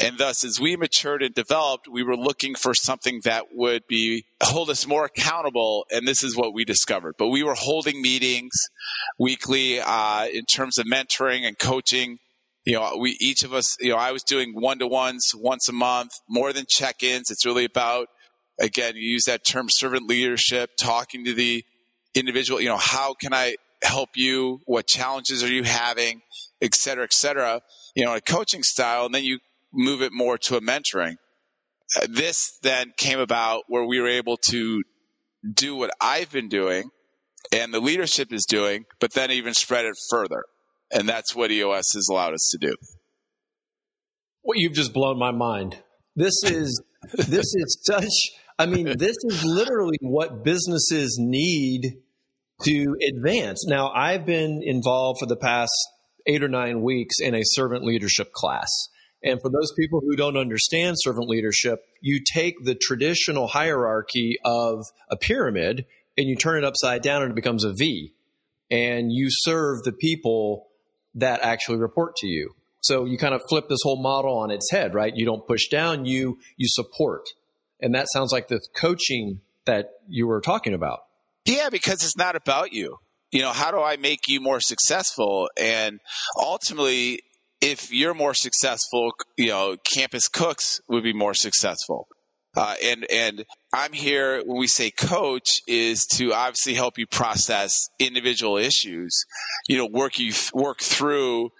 And 0.00 0.16
thus, 0.16 0.44
as 0.44 0.60
we 0.60 0.76
matured 0.76 1.22
and 1.22 1.34
developed, 1.34 1.88
we 1.88 2.04
were 2.04 2.16
looking 2.16 2.54
for 2.54 2.72
something 2.72 3.20
that 3.24 3.46
would 3.52 3.82
be 3.88 4.24
hold 4.40 4.70
us 4.70 4.86
more 4.86 5.04
accountable. 5.04 5.86
And 5.90 6.06
this 6.06 6.22
is 6.22 6.36
what 6.36 6.54
we 6.54 6.64
discovered. 6.64 7.14
But 7.18 7.28
we 7.28 7.42
were 7.42 7.56
holding 7.56 8.00
meetings 8.00 8.52
weekly 9.18 9.80
uh, 9.80 10.26
in 10.26 10.44
terms 10.44 10.78
of 10.78 10.86
mentoring 10.86 11.46
and 11.46 11.58
coaching. 11.58 12.18
You 12.64 12.74
know, 12.74 12.96
we 13.00 13.16
each 13.20 13.42
of 13.42 13.52
us. 13.54 13.76
You 13.80 13.90
know, 13.90 13.96
I 13.96 14.12
was 14.12 14.22
doing 14.22 14.52
one 14.54 14.78
to 14.78 14.86
ones 14.86 15.32
once 15.34 15.68
a 15.68 15.72
month, 15.72 16.12
more 16.28 16.52
than 16.52 16.66
check 16.68 17.02
ins. 17.02 17.30
It's 17.30 17.44
really 17.44 17.64
about 17.64 18.08
again, 18.58 18.96
you 18.96 19.10
use 19.10 19.24
that 19.26 19.44
term 19.44 19.66
servant 19.68 20.08
leadership, 20.08 20.70
talking 20.78 21.24
to 21.24 21.34
the 21.34 21.64
individual, 22.14 22.60
you 22.60 22.68
know, 22.68 22.76
how 22.76 23.14
can 23.14 23.32
I 23.32 23.56
help 23.82 24.10
you? 24.16 24.60
What 24.66 24.86
challenges 24.86 25.42
are 25.42 25.52
you 25.52 25.62
having? 25.62 26.20
Et 26.60 26.74
cetera, 26.74 27.04
et 27.04 27.12
cetera, 27.12 27.60
you 27.94 28.04
know, 28.04 28.14
a 28.14 28.20
coaching 28.20 28.62
style. 28.62 29.06
And 29.06 29.14
then 29.14 29.24
you 29.24 29.38
move 29.72 30.02
it 30.02 30.12
more 30.12 30.38
to 30.38 30.56
a 30.56 30.60
mentoring. 30.60 31.16
Uh, 31.96 32.06
this 32.08 32.58
then 32.62 32.92
came 32.96 33.18
about 33.18 33.64
where 33.68 33.84
we 33.84 34.00
were 34.00 34.08
able 34.08 34.36
to 34.50 34.82
do 35.54 35.76
what 35.76 35.90
I've 36.00 36.30
been 36.30 36.48
doing 36.48 36.90
and 37.52 37.72
the 37.72 37.80
leadership 37.80 38.32
is 38.32 38.44
doing, 38.44 38.84
but 39.00 39.12
then 39.14 39.30
even 39.30 39.54
spread 39.54 39.84
it 39.84 39.94
further. 40.10 40.44
And 40.90 41.08
that's 41.08 41.34
what 41.34 41.50
EOS 41.50 41.92
has 41.94 42.08
allowed 42.10 42.34
us 42.34 42.48
to 42.52 42.58
do. 42.58 42.74
Well, 44.42 44.56
you've 44.56 44.74
just 44.74 44.92
blown 44.92 45.18
my 45.18 45.30
mind. 45.30 45.78
This 46.16 46.42
is 46.44 46.82
this 47.16 47.54
is 47.54 47.78
such 47.84 48.12
I 48.58 48.66
mean, 48.66 48.98
this 48.98 49.16
is 49.24 49.44
literally 49.44 49.98
what 50.00 50.42
businesses 50.42 51.16
need 51.20 51.98
to 52.64 52.96
advance. 53.06 53.64
Now, 53.68 53.90
I've 53.90 54.26
been 54.26 54.62
involved 54.64 55.20
for 55.20 55.26
the 55.26 55.36
past 55.36 55.70
eight 56.26 56.42
or 56.42 56.48
nine 56.48 56.82
weeks 56.82 57.16
in 57.20 57.36
a 57.36 57.42
servant 57.44 57.84
leadership 57.84 58.32
class. 58.32 58.68
And 59.22 59.40
for 59.40 59.50
those 59.50 59.72
people 59.76 60.00
who 60.00 60.14
don't 60.16 60.36
understand 60.36 60.96
servant 60.98 61.28
leadership, 61.28 61.80
you 62.00 62.20
take 62.32 62.64
the 62.64 62.74
traditional 62.74 63.48
hierarchy 63.48 64.36
of 64.44 64.84
a 65.10 65.16
pyramid 65.16 65.86
and 66.16 66.28
you 66.28 66.36
turn 66.36 66.58
it 66.58 66.64
upside 66.64 67.02
down 67.02 67.22
and 67.22 67.32
it 67.32 67.34
becomes 67.34 67.64
a 67.64 67.72
V. 67.72 68.12
And 68.70 69.12
you 69.12 69.28
serve 69.30 69.82
the 69.82 69.92
people 69.92 70.68
that 71.14 71.40
actually 71.42 71.78
report 71.78 72.16
to 72.16 72.26
you. 72.26 72.54
So 72.80 73.04
you 73.06 73.18
kind 73.18 73.34
of 73.34 73.42
flip 73.48 73.68
this 73.68 73.80
whole 73.82 74.00
model 74.00 74.38
on 74.38 74.50
its 74.50 74.70
head, 74.70 74.94
right? 74.94 75.12
You 75.14 75.26
don't 75.26 75.46
push 75.46 75.68
down, 75.68 76.04
you 76.04 76.38
you 76.56 76.68
support. 76.68 77.22
And 77.80 77.94
that 77.94 78.06
sounds 78.12 78.32
like 78.32 78.48
the 78.48 78.60
coaching 78.76 79.40
that 79.64 79.90
you 80.08 80.26
were 80.26 80.40
talking 80.40 80.74
about. 80.74 81.00
Yeah, 81.44 81.70
because 81.70 82.02
it's 82.02 82.16
not 82.16 82.36
about 82.36 82.72
you. 82.72 82.98
You 83.30 83.42
know, 83.42 83.52
how 83.52 83.70
do 83.70 83.80
I 83.80 83.96
make 83.96 84.20
you 84.28 84.40
more 84.40 84.60
successful? 84.60 85.48
And 85.56 86.00
ultimately, 86.38 87.20
if 87.60 87.92
you're 87.92 88.14
more 88.14 88.34
successful, 88.34 89.12
you 89.36 89.48
know, 89.48 89.76
campus 89.92 90.28
cooks 90.28 90.80
would 90.88 91.02
be 91.02 91.12
more 91.12 91.34
successful. 91.34 92.08
Uh, 92.56 92.74
and 92.82 93.06
and 93.10 93.44
I'm 93.72 93.92
here 93.92 94.42
when 94.44 94.58
we 94.58 94.66
say 94.66 94.90
coach 94.90 95.60
is 95.66 96.06
to 96.14 96.32
obviously 96.32 96.74
help 96.74 96.98
you 96.98 97.06
process 97.06 97.88
individual 97.98 98.56
issues. 98.56 99.24
You 99.68 99.76
know, 99.76 99.86
work 99.86 100.18
you 100.18 100.32
work 100.54 100.80
through. 100.80 101.50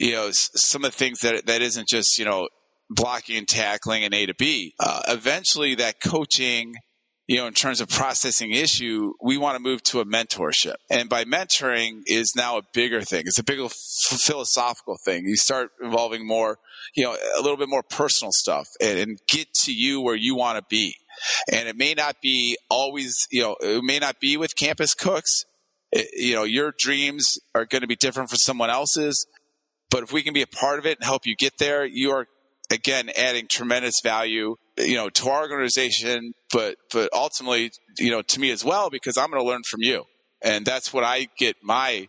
You 0.00 0.12
know, 0.12 0.30
some 0.32 0.84
of 0.84 0.90
the 0.90 0.96
things 0.96 1.20
that 1.20 1.46
that 1.46 1.62
isn't 1.62 1.88
just 1.88 2.18
you 2.18 2.24
know 2.24 2.48
blocking 2.90 3.36
and 3.36 3.46
tackling 3.46 4.02
and 4.04 4.14
A 4.14 4.26
to 4.26 4.34
B. 4.34 4.74
Uh, 4.80 5.02
eventually, 5.08 5.76
that 5.76 6.00
coaching, 6.02 6.74
you 7.26 7.38
know, 7.38 7.46
in 7.46 7.54
terms 7.54 7.80
of 7.80 7.88
processing 7.88 8.52
issue, 8.52 9.12
we 9.22 9.38
want 9.38 9.56
to 9.56 9.62
move 9.62 9.82
to 9.84 10.00
a 10.00 10.04
mentorship. 10.04 10.74
And 10.90 11.08
by 11.08 11.24
mentoring 11.24 12.02
is 12.06 12.34
now 12.36 12.58
a 12.58 12.62
bigger 12.74 13.00
thing. 13.00 13.22
It's 13.24 13.38
a 13.38 13.44
bigger 13.44 13.64
f- 13.64 13.72
philosophical 14.20 14.96
thing. 15.04 15.24
You 15.24 15.36
start 15.36 15.70
involving 15.82 16.26
more, 16.26 16.58
you 16.94 17.04
know, 17.04 17.16
a 17.38 17.40
little 17.40 17.56
bit 17.56 17.68
more 17.68 17.82
personal 17.82 18.30
stuff 18.34 18.68
and, 18.80 18.98
and 18.98 19.18
get 19.28 19.52
to 19.64 19.72
you 19.72 20.02
where 20.02 20.16
you 20.16 20.36
want 20.36 20.58
to 20.58 20.64
be. 20.68 20.94
And 21.50 21.66
it 21.66 21.76
may 21.76 21.94
not 21.94 22.16
be 22.22 22.58
always, 22.68 23.16
you 23.30 23.42
know, 23.42 23.56
it 23.58 23.82
may 23.82 23.98
not 23.98 24.20
be 24.20 24.36
with 24.36 24.54
campus 24.54 24.92
cooks. 24.92 25.44
It, 25.92 26.08
you 26.12 26.34
know, 26.34 26.44
your 26.44 26.74
dreams 26.78 27.38
are 27.54 27.64
going 27.64 27.82
to 27.82 27.88
be 27.88 27.96
different 27.96 28.28
from 28.28 28.38
someone 28.38 28.68
else's. 28.68 29.26
But 29.90 30.02
if 30.02 30.12
we 30.12 30.22
can 30.22 30.34
be 30.34 30.42
a 30.42 30.46
part 30.46 30.78
of 30.78 30.84
it 30.84 30.98
and 30.98 31.06
help 31.06 31.22
you 31.24 31.36
get 31.36 31.54
there, 31.58 31.86
you 31.86 32.10
are 32.10 32.26
again 32.70 33.10
adding 33.16 33.46
tremendous 33.46 34.00
value 34.02 34.56
you 34.78 34.96
know 34.96 35.08
to 35.08 35.28
our 35.28 35.42
organization 35.42 36.32
but 36.54 36.76
but 36.92 37.10
ultimately 37.12 37.72
you 37.98 38.10
know 38.10 38.22
to 38.22 38.40
me 38.40 38.50
as 38.50 38.64
well 38.64 38.88
because 38.88 39.18
i'm 39.18 39.30
going 39.30 39.42
to 39.42 39.46
learn 39.46 39.62
from 39.68 39.80
you. 39.82 40.04
And 40.42 40.64
that's 40.64 40.92
what 40.92 41.04
i 41.04 41.26
get 41.38 41.56
my 41.62 42.08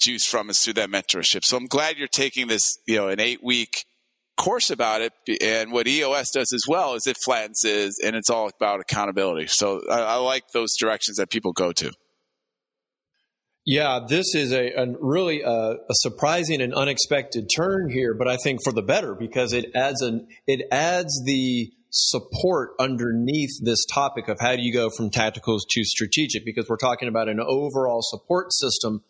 juice 0.00 0.26
from 0.26 0.50
is 0.50 0.58
through 0.60 0.74
that 0.74 0.88
mentorship. 0.88 1.44
So 1.44 1.56
i'm 1.56 1.66
glad 1.66 1.98
you're 1.98 2.08
taking 2.08 2.48
this 2.48 2.78
you 2.88 2.96
know 2.96 3.08
an 3.08 3.20
eight 3.20 3.44
week 3.44 3.84
course 4.38 4.70
about 4.70 5.02
it. 5.02 5.12
And 5.42 5.70
what 5.70 5.86
eos 5.86 6.30
does 6.30 6.52
as 6.52 6.64
well 6.66 6.94
is 6.94 7.06
it 7.06 7.18
flattens 7.22 7.60
it 7.64 7.92
and 8.02 8.16
it's 8.16 8.30
all 8.30 8.48
about 8.48 8.80
accountability. 8.80 9.46
So 9.48 9.82
I, 9.90 10.00
I 10.00 10.14
like 10.16 10.44
those 10.52 10.74
directions 10.80 11.18
that 11.18 11.30
people 11.30 11.52
go 11.52 11.72
to 11.72 11.92
yeah, 13.64 14.00
this 14.06 14.34
is 14.34 14.52
a, 14.52 14.72
a 14.72 14.86
really 15.00 15.42
a, 15.42 15.48
a, 15.48 15.76
surprising 15.92 16.60
and 16.60 16.74
unexpected 16.74 17.48
turn 17.54 17.90
here, 17.90 18.14
but 18.14 18.26
I 18.26 18.36
think 18.36 18.60
for 18.64 18.72
the 18.72 18.82
better 18.82 19.14
because 19.14 19.52
it 19.52 19.66
adds 19.74 20.02
an 20.02 20.26
it 20.46 20.66
adds 20.72 21.22
the 21.24 21.72
support 21.90 22.70
underneath 22.80 23.50
this 23.62 23.84
topic 23.84 24.28
of 24.28 24.40
how 24.40 24.56
do 24.56 24.62
you 24.62 24.72
go 24.72 24.88
from 24.90 25.10
tacticals 25.10 25.60
to 25.70 25.84
strategic 25.84 26.44
because 26.44 26.66
we're 26.68 26.76
talking 26.76 27.06
about 27.06 27.28
an 27.28 27.38
overall 27.38 28.00
support 28.02 28.52
system 28.52 29.04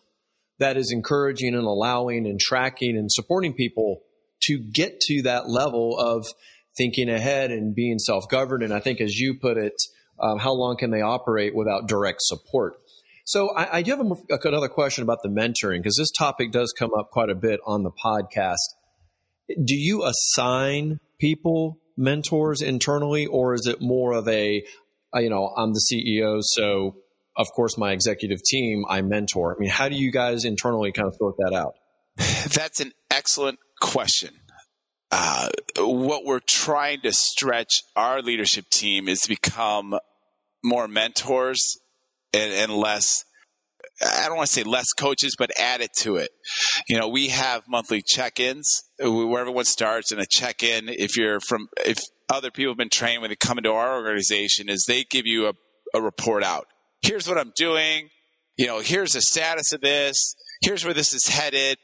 that 0.59 0.77
is 0.77 0.93
encouraging 0.93 1.55
and 1.55 1.65
allowing 1.65 2.27
and 2.27 2.39
tracking 2.39 2.97
and 2.97 3.11
supporting 3.11 3.55
people 3.55 4.03
to 4.43 4.59
get 4.59 5.01
to 5.01 5.23
that 5.23 5.49
level 5.49 5.99
of 5.99 6.27
thinking 6.77 7.09
ahead 7.09 7.51
and 7.51 7.75
being 7.75 7.99
self-governed. 7.99 8.63
And 8.63 8.73
I 8.73 8.81
think, 8.81 9.01
as 9.01 9.17
you 9.17 9.39
put 9.41 9.57
it, 9.57 9.75
um, 10.21 10.39
how 10.39 10.53
long 10.53 10.77
can 10.77 10.91
they 10.91 11.01
operate 11.01 11.55
without 11.55 11.87
direct 11.87 12.19
support? 12.21 12.75
So 13.25 13.51
I, 13.51 13.79
I 13.79 13.83
do 13.83 13.97
have 13.97 14.01
a, 14.01 14.49
another 14.49 14.69
question 14.69 15.03
about 15.03 15.23
the 15.23 15.29
mentoring 15.29 15.79
because 15.79 15.97
this 15.97 16.11
topic 16.11 16.53
does 16.53 16.75
come 16.77 16.91
up 16.99 17.11
quite 17.11 17.31
a 17.31 17.35
bit 17.35 17.61
on 17.67 17.83
the 17.83 17.91
podcast. 17.91 18.57
Do 19.49 19.75
you 19.75 20.05
assign 20.05 20.99
people 21.21 21.79
mentors 21.97 22.63
internally, 22.63 23.27
or 23.27 23.55
is 23.55 23.67
it 23.67 23.81
more 23.81 24.13
of 24.13 24.27
a, 24.29 24.65
uh, 25.15 25.21
you 25.21 25.31
know, 25.31 25.53
I'm 25.57 25.73
the 25.73 25.83
CEO, 25.93 26.41
so 26.43 26.97
of 27.37 27.47
course, 27.55 27.79
my 27.79 27.93
executive 27.93 28.43
team 28.43 28.85
I 28.89 29.03
mentor. 29.03 29.57
I 29.57 29.61
mean, 29.61 29.71
how 29.71 29.89
do 29.89 29.97
you 29.97 30.11
guys 30.11 30.45
internally 30.45 30.93
kind 30.93 31.09
of 31.09 31.15
sort 31.17 31.37
that 31.39 31.55
out? 31.55 31.75
That's 32.17 32.81
an 32.81 32.93
excellent 33.11 33.59
question. 33.81 34.31
Uh, 35.11 35.49
what 35.79 36.25
we're 36.25 36.41
trying 36.47 37.01
to 37.03 37.13
stretch 37.13 37.83
our 37.97 38.23
leadership 38.23 38.69
team 38.71 39.09
is 39.09 39.21
to 39.23 39.29
become 39.29 39.99
more 40.65 40.89
mentors 40.89 41.79
and, 42.33 42.53
and 42.53 42.73
less 42.73 43.25
I 44.01 44.27
don't 44.27 44.37
want 44.37 44.49
to 44.49 44.53
say 44.53 44.65
less 44.65 44.93
coaches, 44.93 45.37
but 45.39 45.51
add 45.59 45.81
it 45.81 45.91
to 46.01 46.17
it. 46.17 46.31
You 46.89 46.99
know, 46.99 47.09
we 47.09 47.29
have 47.29 47.63
monthly 47.69 48.03
check-ins 48.05 48.83
where 48.99 49.41
everyone 49.41 49.65
starts 49.65 50.13
and 50.13 50.21
a 50.21 50.27
check-in. 50.29 50.89
If 50.89 51.17
you're 51.17 51.41
from, 51.41 51.69
if 51.85 51.99
other 52.29 52.51
people 52.51 52.73
have 52.73 52.79
been 52.79 52.89
trained 52.89 53.21
when 53.21 53.31
they 53.31 53.37
come 53.37 53.59
into 53.59 53.71
our 53.71 53.97
organization, 53.97 54.69
is 54.69 54.85
they 54.87 55.05
give 55.05 55.27
you 55.27 55.49
a, 55.49 55.53
a 55.95 56.03
report 56.03 56.43
out. 56.43 56.67
Here's 57.03 57.29
what 57.29 57.39
I'm 57.39 57.53
doing. 57.55 58.09
You 58.57 58.67
know, 58.67 58.81
here's 58.81 59.13
the 59.13 59.21
status 59.21 59.73
of 59.73 59.81
this. 59.81 60.35
Here's 60.63 60.85
where 60.85 60.95
this 60.95 61.13
is 61.13 61.27
headed. 61.27 61.79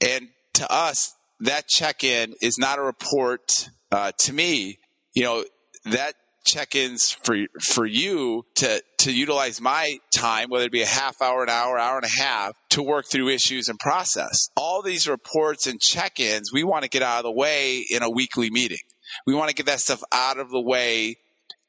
And 0.00 0.28
to 0.54 0.70
us, 0.70 1.14
that 1.40 1.66
check-in 1.66 2.34
is 2.40 2.58
not 2.58 2.78
a 2.78 2.82
report. 2.82 3.68
Uh, 3.90 4.12
to 4.20 4.32
me, 4.32 4.78
you 5.14 5.24
know, 5.24 5.44
that 5.86 6.14
check-ins 6.44 7.16
for 7.22 7.36
for 7.60 7.86
you 7.86 8.44
to 8.56 8.82
to 8.98 9.12
utilize 9.12 9.60
my 9.60 9.98
time, 10.16 10.48
whether 10.48 10.66
it 10.66 10.72
be 10.72 10.82
a 10.82 10.86
half 10.86 11.20
hour, 11.20 11.42
an 11.42 11.48
hour, 11.48 11.78
hour 11.78 11.96
and 11.96 12.04
a 12.04 12.22
half, 12.22 12.52
to 12.70 12.82
work 12.82 13.06
through 13.06 13.28
issues 13.28 13.68
and 13.68 13.78
process. 13.78 14.48
All 14.56 14.82
these 14.82 15.08
reports 15.08 15.66
and 15.66 15.80
check-ins, 15.80 16.52
we 16.52 16.64
want 16.64 16.84
to 16.84 16.90
get 16.90 17.02
out 17.02 17.18
of 17.18 17.24
the 17.24 17.32
way 17.32 17.84
in 17.88 18.02
a 18.02 18.10
weekly 18.10 18.50
meeting. 18.50 18.78
We 19.26 19.34
want 19.34 19.50
to 19.50 19.54
get 19.54 19.66
that 19.66 19.80
stuff 19.80 20.02
out 20.12 20.38
of 20.38 20.50
the 20.50 20.60
way 20.60 21.16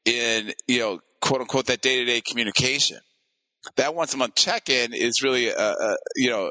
in 0.04 0.52
you 0.66 0.78
know 0.80 1.00
quote 1.20 1.40
unquote 1.40 1.66
that 1.66 1.80
day 1.80 1.98
to 2.00 2.04
day 2.04 2.20
communication. 2.20 2.98
That 3.76 3.94
once 3.94 4.12
a 4.12 4.18
month 4.18 4.34
check-in 4.34 4.92
is 4.92 5.22
really 5.22 5.48
a, 5.48 5.56
a 5.72 5.96
you 6.16 6.30
know 6.30 6.50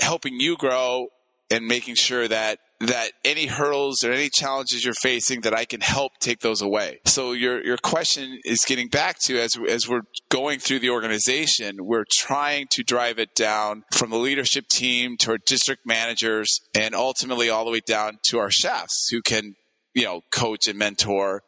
helping 0.00 0.40
you 0.40 0.56
grow 0.56 1.08
and 1.50 1.66
making 1.66 1.94
sure 1.94 2.28
that 2.28 2.58
that 2.80 3.10
any 3.24 3.46
hurdles 3.46 4.04
or 4.04 4.12
any 4.12 4.28
challenges 4.28 4.84
you're 4.84 4.94
facing 4.94 5.40
that 5.40 5.52
I 5.52 5.64
can 5.64 5.80
help 5.80 6.12
take 6.20 6.40
those 6.40 6.62
away. 6.62 7.00
So 7.06 7.32
your 7.32 7.64
your 7.64 7.76
question 7.76 8.38
is 8.44 8.60
getting 8.66 8.88
back 8.88 9.18
to 9.24 9.38
as 9.40 9.56
as 9.68 9.88
we're 9.88 10.02
going 10.30 10.60
through 10.60 10.78
the 10.78 10.90
organization, 10.90 11.76
we're 11.80 12.04
trying 12.10 12.66
to 12.72 12.84
drive 12.84 13.18
it 13.18 13.34
down 13.34 13.84
from 13.92 14.10
the 14.10 14.18
leadership 14.18 14.68
team 14.68 15.16
to 15.20 15.32
our 15.32 15.38
district 15.46 15.82
managers 15.86 16.60
and 16.74 16.94
ultimately 16.94 17.50
all 17.50 17.64
the 17.64 17.72
way 17.72 17.80
down 17.84 18.18
to 18.28 18.38
our 18.38 18.50
chefs 18.50 19.08
who 19.10 19.22
can, 19.22 19.54
you 19.94 20.04
know, 20.04 20.20
coach 20.30 20.68
and 20.68 20.78
mentor 20.78 21.42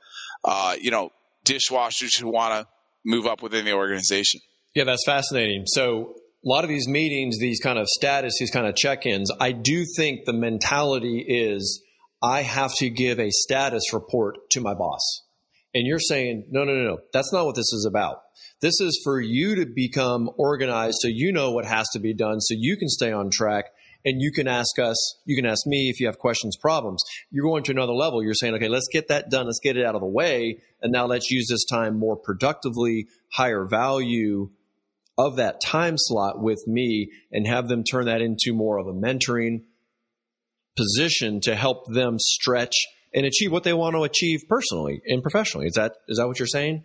uh, 0.44 0.76
you 0.80 0.90
know, 0.90 1.10
dishwashers 1.44 2.18
who 2.18 2.30
want 2.30 2.54
to 2.54 2.68
move 3.04 3.26
up 3.26 3.42
within 3.42 3.64
the 3.64 3.72
organization. 3.72 4.40
Yeah, 4.74 4.84
that's 4.84 5.04
fascinating. 5.04 5.64
So 5.66 6.14
a 6.44 6.48
lot 6.48 6.64
of 6.64 6.70
these 6.70 6.88
meetings, 6.88 7.38
these 7.38 7.60
kind 7.60 7.78
of 7.78 7.86
status, 7.86 8.34
these 8.38 8.50
kind 8.50 8.66
of 8.66 8.74
check 8.74 9.04
ins, 9.04 9.30
I 9.40 9.52
do 9.52 9.84
think 9.96 10.24
the 10.24 10.32
mentality 10.32 11.24
is 11.28 11.82
I 12.22 12.42
have 12.42 12.72
to 12.76 12.88
give 12.88 13.20
a 13.20 13.30
status 13.30 13.92
report 13.92 14.50
to 14.52 14.60
my 14.60 14.74
boss. 14.74 15.24
And 15.74 15.86
you're 15.86 16.00
saying, 16.00 16.46
no, 16.50 16.64
no, 16.64 16.74
no, 16.74 16.82
no, 16.82 16.98
that's 17.12 17.32
not 17.32 17.44
what 17.44 17.56
this 17.56 17.72
is 17.72 17.86
about. 17.88 18.22
This 18.60 18.80
is 18.80 19.00
for 19.04 19.20
you 19.20 19.54
to 19.56 19.66
become 19.66 20.30
organized 20.36 20.98
so 21.00 21.08
you 21.08 21.32
know 21.32 21.52
what 21.52 21.64
has 21.64 21.86
to 21.92 21.98
be 21.98 22.14
done 22.14 22.40
so 22.40 22.54
you 22.58 22.76
can 22.76 22.88
stay 22.88 23.12
on 23.12 23.30
track 23.30 23.66
and 24.04 24.20
you 24.20 24.32
can 24.32 24.48
ask 24.48 24.78
us, 24.78 24.96
you 25.26 25.36
can 25.36 25.46
ask 25.46 25.66
me 25.66 25.90
if 25.90 26.00
you 26.00 26.06
have 26.06 26.18
questions, 26.18 26.56
problems. 26.56 27.02
You're 27.30 27.44
going 27.44 27.62
to 27.64 27.72
another 27.72 27.92
level. 27.92 28.22
You're 28.22 28.34
saying, 28.34 28.54
okay, 28.54 28.68
let's 28.68 28.88
get 28.90 29.08
that 29.08 29.30
done. 29.30 29.46
Let's 29.46 29.60
get 29.62 29.76
it 29.76 29.84
out 29.84 29.94
of 29.94 30.00
the 30.00 30.06
way. 30.06 30.58
And 30.80 30.90
now 30.90 31.06
let's 31.06 31.30
use 31.30 31.48
this 31.48 31.66
time 31.66 31.98
more 31.98 32.16
productively, 32.16 33.08
higher 33.32 33.66
value 33.66 34.50
of 35.26 35.36
that 35.36 35.60
time 35.60 35.94
slot 35.96 36.40
with 36.40 36.66
me 36.66 37.10
and 37.30 37.46
have 37.46 37.68
them 37.68 37.84
turn 37.84 38.06
that 38.06 38.22
into 38.22 38.54
more 38.54 38.78
of 38.78 38.86
a 38.86 38.92
mentoring 38.92 39.62
position 40.76 41.40
to 41.42 41.54
help 41.54 41.84
them 41.92 42.18
stretch 42.18 42.74
and 43.12 43.26
achieve 43.26 43.52
what 43.52 43.64
they 43.64 43.74
want 43.74 43.94
to 43.94 44.04
achieve 44.04 44.40
personally 44.48 45.02
and 45.06 45.22
professionally. 45.22 45.66
Is 45.66 45.74
that 45.74 45.96
is 46.08 46.18
that 46.18 46.26
what 46.26 46.38
you're 46.38 46.46
saying? 46.46 46.84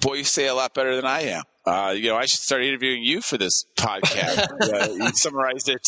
Boy, 0.00 0.14
you 0.14 0.24
say 0.24 0.48
a 0.48 0.54
lot 0.54 0.74
better 0.74 0.96
than 0.96 1.04
I 1.04 1.22
am. 1.22 1.42
Uh, 1.64 1.94
you 1.96 2.08
know, 2.08 2.16
I 2.16 2.22
should 2.22 2.40
start 2.40 2.64
interviewing 2.64 3.04
you 3.04 3.20
for 3.20 3.38
this 3.38 3.64
podcast. 3.76 4.48
uh, 4.72 4.92
you 4.92 5.10
summarized 5.14 5.68
it 5.68 5.86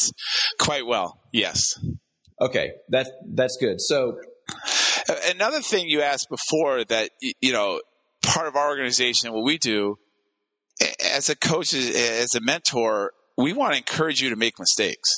quite 0.58 0.87
well. 0.87 1.20
Yes. 1.32 1.78
Okay, 2.40 2.72
that's 2.88 3.10
that's 3.32 3.56
good. 3.60 3.80
So, 3.80 4.18
another 5.34 5.60
thing 5.60 5.88
you 5.88 6.02
asked 6.02 6.28
before 6.28 6.84
that 6.84 7.10
you 7.40 7.52
know, 7.52 7.80
part 8.22 8.46
of 8.46 8.54
our 8.54 8.68
organization, 8.68 9.32
what 9.32 9.44
we 9.44 9.58
do 9.58 9.98
as 10.80 11.28
a 11.28 11.37
coach, 11.37 11.74
as 11.74 12.34
a 12.34 12.40
mentor, 12.40 13.12
we 13.37 13.52
want 13.52 13.72
to 13.72 13.78
encourage 13.78 14.20
you 14.20 14.30
to 14.30 14.37
make 14.37 14.58
mistakes. 14.58 15.08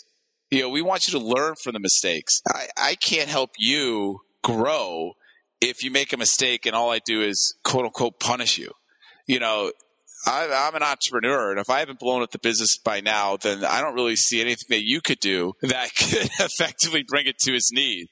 You 0.50 0.62
know, 0.62 0.68
we 0.68 0.82
want 0.82 1.08
you 1.08 1.18
to 1.18 1.24
learn 1.24 1.54
from 1.62 1.72
the 1.72 1.80
mistakes. 1.80 2.40
I, 2.48 2.66
I 2.76 2.94
can't 2.94 3.28
help 3.28 3.50
you 3.58 4.20
grow 4.42 5.12
if 5.60 5.82
you 5.82 5.90
make 5.90 6.12
a 6.12 6.16
mistake 6.16 6.66
and 6.66 6.76
all 6.76 6.90
I 6.90 7.00
do 7.04 7.22
is 7.22 7.56
quote 7.64 7.84
unquote 7.84 8.20
punish 8.20 8.58
you. 8.58 8.70
You 9.26 9.40
know, 9.40 9.72
I, 10.26 10.68
am 10.68 10.74
an 10.74 10.82
entrepreneur, 10.82 11.50
and 11.50 11.60
if 11.60 11.70
I 11.70 11.80
haven't 11.80 11.98
blown 11.98 12.22
up 12.22 12.30
the 12.30 12.38
business 12.38 12.78
by 12.78 13.00
now, 13.00 13.36
then 13.36 13.64
I 13.64 13.80
don't 13.80 13.94
really 13.94 14.16
see 14.16 14.40
anything 14.40 14.66
that 14.70 14.82
you 14.82 15.00
could 15.00 15.20
do 15.20 15.52
that 15.62 15.90
could 15.96 16.30
effectively 16.40 17.04
bring 17.06 17.26
it 17.26 17.38
to 17.40 17.54
its 17.54 17.72
knees. 17.72 18.08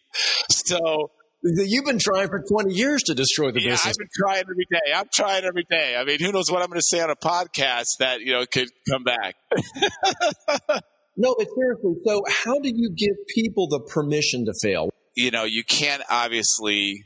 So 0.50 1.10
You've 1.44 1.84
been 1.84 1.98
trying 1.98 2.28
for 2.28 2.40
20 2.40 2.72
years 2.72 3.02
to 3.04 3.14
destroy 3.14 3.50
the 3.50 3.60
yeah, 3.60 3.72
business. 3.72 3.88
I've 3.88 3.98
been 3.98 4.08
trying 4.16 4.44
every 4.50 4.66
day. 4.70 4.92
I'm 4.96 5.08
trying 5.12 5.44
every 5.44 5.66
day. 5.68 5.94
I 5.94 6.04
mean, 6.04 6.18
who 6.18 6.32
knows 6.32 6.50
what 6.50 6.62
I'm 6.62 6.68
going 6.68 6.80
to 6.80 6.86
say 6.86 7.02
on 7.02 7.10
a 7.10 7.16
podcast 7.16 7.98
that, 7.98 8.20
you 8.20 8.32
know, 8.32 8.46
could 8.46 8.68
come 8.90 9.04
back. 9.04 9.34
no, 11.18 11.34
but 11.36 11.46
seriously, 11.54 11.96
so 12.06 12.22
how 12.28 12.58
do 12.60 12.70
you 12.74 12.94
give 12.96 13.14
people 13.34 13.68
the 13.68 13.80
permission 13.80 14.46
to 14.46 14.54
fail? 14.62 14.88
You 15.14 15.30
know, 15.32 15.44
you 15.44 15.64
can't 15.64 16.02
obviously, 16.08 17.04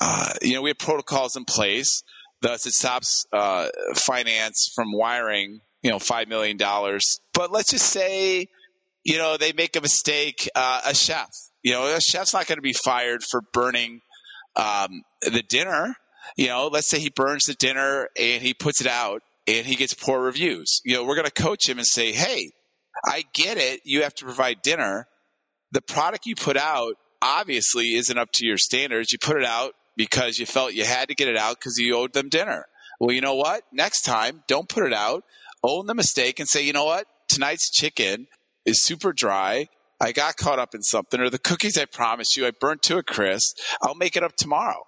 uh, 0.00 0.34
you 0.40 0.54
know, 0.54 0.62
we 0.62 0.70
have 0.70 0.78
protocols 0.78 1.34
in 1.34 1.44
place. 1.44 2.04
Thus, 2.42 2.66
it 2.66 2.72
stops 2.72 3.26
uh, 3.32 3.68
finance 3.96 4.70
from 4.72 4.92
wiring, 4.92 5.62
you 5.82 5.90
know, 5.90 5.98
$5 5.98 6.28
million. 6.28 6.56
But 6.56 7.50
let's 7.50 7.72
just 7.72 7.86
say, 7.86 8.46
you 9.02 9.18
know, 9.18 9.36
they 9.36 9.52
make 9.52 9.74
a 9.74 9.80
mistake, 9.80 10.48
uh, 10.54 10.82
a 10.86 10.94
chef 10.94 11.28
you 11.62 11.72
know, 11.72 11.86
a 11.86 12.00
chef's 12.00 12.32
not 12.32 12.46
going 12.46 12.58
to 12.58 12.62
be 12.62 12.72
fired 12.72 13.22
for 13.22 13.42
burning 13.52 14.00
um, 14.56 15.02
the 15.22 15.42
dinner. 15.48 15.94
You 16.36 16.48
know, 16.48 16.68
let's 16.68 16.88
say 16.88 16.98
he 16.98 17.10
burns 17.10 17.44
the 17.44 17.54
dinner 17.54 18.08
and 18.18 18.42
he 18.42 18.54
puts 18.54 18.80
it 18.80 18.86
out 18.86 19.22
and 19.46 19.66
he 19.66 19.74
gets 19.74 19.94
poor 19.94 20.20
reviews. 20.20 20.80
You 20.84 20.94
know, 20.94 21.04
we're 21.04 21.16
going 21.16 21.26
to 21.26 21.42
coach 21.42 21.68
him 21.68 21.78
and 21.78 21.86
say, 21.86 22.12
hey, 22.12 22.50
I 23.06 23.24
get 23.34 23.58
it. 23.58 23.80
You 23.84 24.02
have 24.02 24.14
to 24.16 24.24
provide 24.24 24.62
dinner. 24.62 25.06
The 25.72 25.82
product 25.82 26.26
you 26.26 26.34
put 26.34 26.56
out 26.56 26.94
obviously 27.22 27.94
isn't 27.94 28.18
up 28.18 28.28
to 28.34 28.46
your 28.46 28.58
standards. 28.58 29.12
You 29.12 29.18
put 29.18 29.36
it 29.36 29.44
out 29.44 29.72
because 29.96 30.38
you 30.38 30.46
felt 30.46 30.74
you 30.74 30.84
had 30.84 31.08
to 31.08 31.14
get 31.14 31.28
it 31.28 31.36
out 31.36 31.56
because 31.58 31.76
you 31.78 31.96
owed 31.96 32.12
them 32.12 32.28
dinner. 32.28 32.64
Well, 32.98 33.14
you 33.14 33.20
know 33.20 33.34
what? 33.34 33.62
Next 33.72 34.02
time, 34.02 34.42
don't 34.46 34.68
put 34.68 34.84
it 34.84 34.92
out. 34.92 35.24
Own 35.62 35.86
the 35.86 35.94
mistake 35.94 36.38
and 36.38 36.48
say, 36.48 36.62
you 36.62 36.72
know 36.72 36.84
what? 36.84 37.06
Tonight's 37.28 37.70
chicken 37.70 38.26
is 38.66 38.82
super 38.82 39.12
dry. 39.12 39.68
I 40.00 40.12
got 40.12 40.36
caught 40.36 40.58
up 40.58 40.74
in 40.74 40.82
something, 40.82 41.20
or 41.20 41.30
the 41.30 41.38
cookies 41.38 41.76
I 41.76 41.84
promised 41.84 42.36
you 42.36 42.46
I 42.46 42.52
burnt 42.58 42.82
to 42.84 42.98
a 42.98 43.02
crisp. 43.02 43.58
I'll 43.82 43.94
make 43.94 44.16
it 44.16 44.22
up 44.22 44.36
tomorrow. 44.36 44.82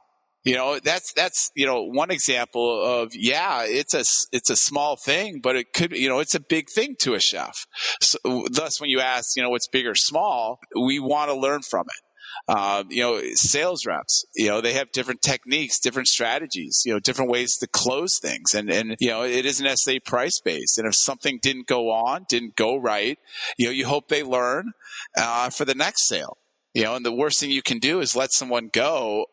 You 0.44 0.57
know, 0.57 0.81
that's 0.81 1.12
that's 1.12 1.51
you 1.55 1.66
know 1.66 1.83
one 1.85 2.11
example 2.11 2.85
of 2.85 3.12
yeah, 3.14 3.64
it's 3.64 3.94
a 3.94 4.03
it's 4.33 4.51
a 4.51 4.57
small 4.57 4.96
thing, 4.96 5.40
but 5.40 5.55
it 5.55 5.72
could 5.72 5.92
you 5.92 6.09
know 6.09 6.18
it's 6.18 6.35
a 6.35 6.40
big 6.40 6.66
thing 6.75 6.96
to 7.03 7.14
a 7.14 7.20
chef. 7.20 7.55
So, 8.01 8.46
thus, 8.51 8.81
when 8.81 8.90
you 8.90 8.98
ask 9.01 9.37
you 9.37 9.42
know 9.42 9.51
what's 9.51 9.68
big 9.68 9.87
or 9.87 9.94
small, 9.94 10.59
we 10.75 10.98
want 10.98 11.31
to 11.31 11.37
learn 11.37 11.61
from 11.62 11.83
it. 11.83 12.12
Uh, 12.48 12.84
you 12.88 13.02
know, 13.02 13.20
sales 13.34 13.86
reps, 13.86 14.24
you 14.34 14.48
know, 14.48 14.60
they 14.60 14.72
have 14.72 14.90
different 14.92 15.22
techniques, 15.22 15.78
different 15.78 16.08
strategies, 16.08 16.82
you 16.84 16.92
know, 16.92 16.98
different 16.98 17.30
ways 17.30 17.56
to 17.58 17.66
close 17.66 18.18
things. 18.20 18.54
And, 18.54 18.70
and, 18.70 18.96
you 19.00 19.08
know, 19.08 19.22
it 19.22 19.46
isn't 19.46 19.64
necessarily 19.64 20.00
price 20.00 20.40
based. 20.44 20.78
And 20.78 20.86
if 20.86 20.94
something 20.96 21.38
didn't 21.42 21.66
go 21.66 21.90
on, 21.90 22.26
didn't 22.28 22.56
go 22.56 22.76
right, 22.76 23.18
you 23.58 23.66
know, 23.66 23.72
you 23.72 23.86
hope 23.86 24.08
they 24.08 24.22
learn, 24.22 24.72
uh, 25.16 25.50
for 25.50 25.64
the 25.64 25.74
next 25.74 26.08
sale. 26.08 26.36
You 26.74 26.84
know, 26.84 26.94
and 26.94 27.04
the 27.04 27.12
worst 27.12 27.38
thing 27.38 27.50
you 27.50 27.62
can 27.62 27.78
do 27.78 28.00
is 28.00 28.16
let 28.16 28.32
someone 28.32 28.70
go, 28.72 29.26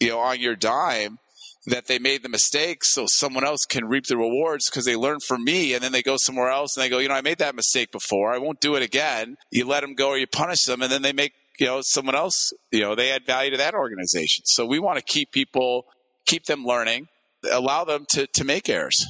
you 0.00 0.08
know, 0.08 0.18
on 0.18 0.38
your 0.38 0.54
dime 0.54 1.18
that 1.66 1.86
they 1.86 1.98
made 1.98 2.22
the 2.22 2.28
mistake 2.28 2.84
so 2.84 3.06
someone 3.08 3.44
else 3.44 3.64
can 3.64 3.86
reap 3.86 4.04
the 4.04 4.16
rewards 4.16 4.68
because 4.68 4.84
they 4.84 4.96
learned 4.96 5.22
from 5.22 5.42
me 5.44 5.72
and 5.72 5.82
then 5.82 5.92
they 5.92 6.02
go 6.02 6.16
somewhere 6.18 6.50
else 6.50 6.76
and 6.76 6.84
they 6.84 6.90
go, 6.90 6.98
you 6.98 7.08
know, 7.08 7.14
I 7.14 7.22
made 7.22 7.38
that 7.38 7.54
mistake 7.54 7.90
before. 7.90 8.32
I 8.32 8.38
won't 8.38 8.60
do 8.60 8.74
it 8.74 8.82
again. 8.82 9.36
You 9.50 9.66
let 9.66 9.80
them 9.80 9.94
go 9.94 10.10
or 10.10 10.18
you 10.18 10.26
punish 10.26 10.64
them 10.64 10.82
and 10.82 10.92
then 10.92 11.02
they 11.02 11.12
make 11.12 11.32
you 11.58 11.66
know, 11.66 11.80
someone 11.82 12.14
else, 12.14 12.52
you 12.70 12.80
know, 12.80 12.94
they 12.94 13.12
add 13.12 13.26
value 13.26 13.52
to 13.52 13.58
that 13.58 13.74
organization. 13.74 14.44
So 14.46 14.66
we 14.66 14.78
want 14.78 14.98
to 14.98 15.04
keep 15.04 15.30
people, 15.30 15.86
keep 16.26 16.44
them 16.44 16.64
learning, 16.64 17.08
allow 17.50 17.84
them 17.84 18.06
to, 18.10 18.26
to 18.34 18.44
make 18.44 18.68
errors. 18.68 19.04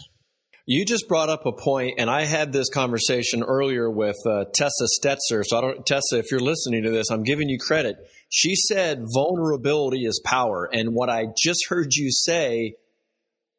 You 0.67 0.87
just 0.87 1.09
brought 1.09 1.29
up 1.29 1.45
a 1.45 1.53
point, 1.53 1.97
and 1.99 2.09
I 2.09 2.25
had 2.25 2.51
this 2.51 2.71
conversation 2.71 3.43
earlier 3.43 3.91
with 3.91 4.17
uh, 4.27 4.47
Tessa 4.55 4.87
Stetzer. 4.99 5.45
So, 5.45 5.59
I 5.59 5.61
don't, 5.61 5.85
Tessa, 5.85 6.19
if 6.19 6.31
you're 6.31 6.41
listening 6.41 6.85
to 6.85 6.91
this, 6.91 7.11
I'm 7.11 7.23
giving 7.23 7.51
you 7.51 7.59
credit. 7.59 7.97
She 8.31 8.55
said 8.55 9.05
vulnerability 9.13 10.07
is 10.07 10.23
power, 10.25 10.67
and 10.73 10.95
what 10.95 11.11
I 11.11 11.27
just 11.37 11.67
heard 11.69 11.93
you 11.93 12.11
say 12.11 12.77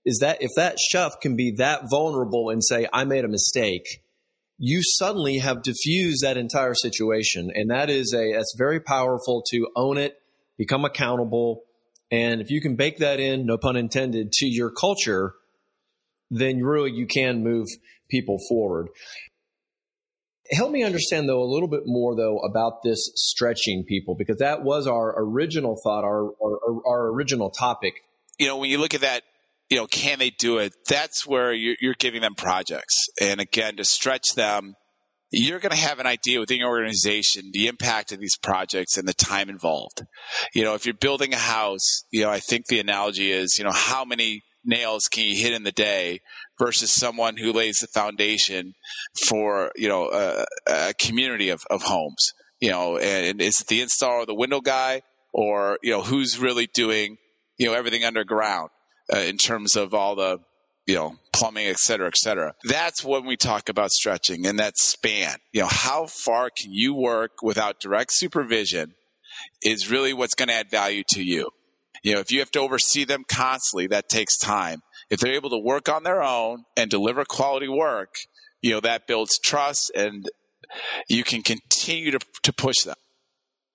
is 0.04 0.20
that 0.22 0.38
if 0.42 0.50
that 0.56 0.78
chef 0.80 1.20
can 1.22 1.36
be 1.36 1.52
that 1.58 1.90
vulnerable 1.92 2.50
and 2.50 2.64
say, 2.64 2.88
I 2.92 3.06
made 3.06 3.24
a 3.24 3.28
mistake, 3.28 4.02
you 4.58 4.82
suddenly 4.84 5.40
have 5.40 5.64
diffused 5.64 6.24
that 6.24 6.38
entire 6.38 6.74
situation. 6.74 7.52
And 7.54 7.70
that 7.72 7.90
is 7.90 8.14
a, 8.14 8.34
that's 8.34 8.56
very 8.58 8.80
powerful 8.80 9.44
to 9.52 9.68
own 9.76 9.98
it, 9.98 10.18
become 10.58 10.86
accountable. 10.86 11.64
And 12.12 12.42
if 12.42 12.50
you 12.50 12.62
can 12.62 12.76
bake 12.76 13.00
that 13.00 13.20
in, 13.20 13.46
no 13.46 13.58
pun 13.58 13.76
intended, 13.76 14.32
to 14.34 14.46
your 14.46 14.72
culture, 14.72 15.34
then 16.30 16.64
really 16.64 16.92
you 16.92 17.08
can 17.08 17.44
move 17.44 17.68
people 18.10 18.38
forward. 18.48 18.88
Help 20.52 20.72
me 20.72 20.84
understand 20.84 21.28
though 21.28 21.42
a 21.42 21.52
little 21.52 21.68
bit 21.68 21.84
more 21.86 22.16
though 22.16 22.38
about 22.38 22.84
this 22.84 23.12
stretching 23.16 23.84
people 23.84 24.16
because 24.16 24.38
that 24.38 24.64
was 24.64 24.86
our 24.88 25.16
original 25.18 25.76
thought, 25.84 26.04
our, 26.04 26.30
our, 26.42 26.88
our 26.88 27.08
original 27.08 27.50
topic. 27.50 27.96
You 28.38 28.48
know, 28.48 28.58
when 28.58 28.70
you 28.70 28.78
look 28.78 28.94
at 28.94 29.02
that 29.02 29.24
you 29.70 29.78
know, 29.78 29.88
can 29.88 30.20
they 30.20 30.30
do 30.30 30.58
it? 30.60 30.74
That's 30.90 31.26
where 31.26 31.54
you're, 31.54 31.76
you're 31.80 31.96
giving 31.98 32.22
them 32.22 32.36
projects. 32.36 33.08
And 33.20 33.40
again, 33.40 33.78
to 33.78 33.84
stretch 33.84 34.36
them, 34.36 34.76
you're 35.32 35.60
going 35.60 35.72
to 35.72 35.78
have 35.78 36.00
an 36.00 36.06
idea 36.06 36.40
within 36.40 36.60
your 36.60 36.70
organization 36.70 37.50
the 37.52 37.68
impact 37.68 38.12
of 38.12 38.20
these 38.20 38.38
projects 38.38 38.98
and 38.98 39.08
the 39.08 39.14
time 39.14 39.50
involved. 39.50 40.04
You 40.54 40.64
know, 40.64 40.76
if 40.76 40.86
you're 40.86 40.94
building 40.94 41.34
a 41.34 41.38
house, 41.38 42.04
you 42.12 42.24
know, 42.24 42.30
I 42.30 42.40
think 42.40 42.68
the 42.68 42.80
analogy 42.80 43.32
is, 43.32 43.58
you 43.58 43.66
know, 43.66 43.74
how 43.74 44.06
many 44.06 44.42
nails 44.64 45.06
can 45.12 45.26
you 45.26 45.36
hit 45.36 45.54
in 45.54 45.64
the 45.64 45.72
day 45.72 46.20
versus 46.60 46.94
someone 46.94 47.38
who 47.38 47.52
lays 47.52 47.80
the 47.80 47.88
foundation 47.88 48.74
for, 49.28 49.72
you 49.76 49.90
know, 49.90 50.10
a, 50.12 50.46
a 50.68 50.94
community 50.94 51.50
of, 51.50 51.62
of 51.70 51.82
homes, 51.82 52.32
you 52.60 52.70
know, 52.70 52.98
and, 52.98 53.26
and 53.26 53.42
is 53.42 53.62
it 53.62 53.68
the 53.68 53.82
installer, 53.82 54.22
or 54.22 54.26
the 54.26 54.34
window 54.34 54.62
guy, 54.62 55.02
or, 55.34 55.78
you 55.84 55.92
know, 55.92 56.02
who's 56.02 56.40
really 56.40 56.68
doing, 56.74 57.18
you 57.58 57.68
know, 57.68 57.74
everything 57.74 58.06
underground? 58.06 58.70
Uh, 59.14 59.20
in 59.20 59.38
terms 59.38 59.76
of 59.76 59.94
all 59.94 60.16
the 60.16 60.40
you 60.86 60.96
know 60.96 61.16
plumbing 61.34 61.68
et 61.68 61.78
cetera 61.78 62.08
et 62.08 62.18
cetera. 62.18 62.54
That's 62.64 63.04
when 63.04 63.26
we 63.26 63.38
talk 63.38 63.70
about 63.70 63.92
stretching 63.92 64.46
and 64.46 64.60
that 64.60 64.78
span. 64.78 65.36
You 65.52 65.62
know 65.62 65.70
how 65.70 66.06
far 66.06 66.50
can 66.50 66.72
you 66.72 66.96
work 66.96 67.42
without 67.42 67.80
direct 67.80 68.12
supervision 68.14 68.94
is 69.62 69.92
really 69.92 70.14
what's 70.14 70.36
going 70.36 70.48
to 70.48 70.56
add 70.56 70.72
value 70.72 71.04
to 71.10 71.24
you. 71.24 71.50
You 72.04 72.14
know 72.14 72.20
if 72.20 72.32
you 72.32 72.40
have 72.40 72.52
to 72.52 72.60
oversee 72.60 73.06
them 73.06 73.24
constantly 73.28 73.88
that 73.88 74.10
takes 74.10 74.38
time. 74.38 74.82
If 75.10 75.20
they're 75.20 75.34
able 75.34 75.52
to 75.52 75.60
work 75.60 75.88
on 75.88 76.04
their 76.04 76.24
own 76.24 76.64
and 76.76 76.90
deliver 76.90 77.26
quality 77.26 77.68
work 77.68 78.16
you 78.66 78.72
know 78.72 78.80
that 78.80 79.06
builds 79.06 79.38
trust 79.38 79.92
and 79.96 80.28
you 81.08 81.24
can 81.24 81.44
continue 81.44 82.10
to, 82.10 82.20
to 82.42 82.52
push 82.52 82.78
them. 82.84 82.96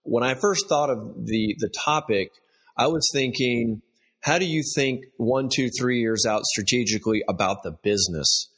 When 0.02 0.24
i 0.24 0.34
first 0.34 0.68
thought 0.68 0.90
of 0.90 1.26
the 1.26 1.54
the 1.58 1.70
topic 1.84 2.30
i 2.76 2.88
was 2.88 3.08
thinking 3.12 3.82
how 4.22 4.38
do 4.38 4.44
you 4.44 4.62
think 4.74 5.04
one, 5.16 5.48
two, 5.54 5.70
three 5.70 6.00
years 6.00 6.26
out 6.26 6.44
strategically 6.44 7.22
about 7.28 7.62
the 7.62 7.72
business? 7.82 8.48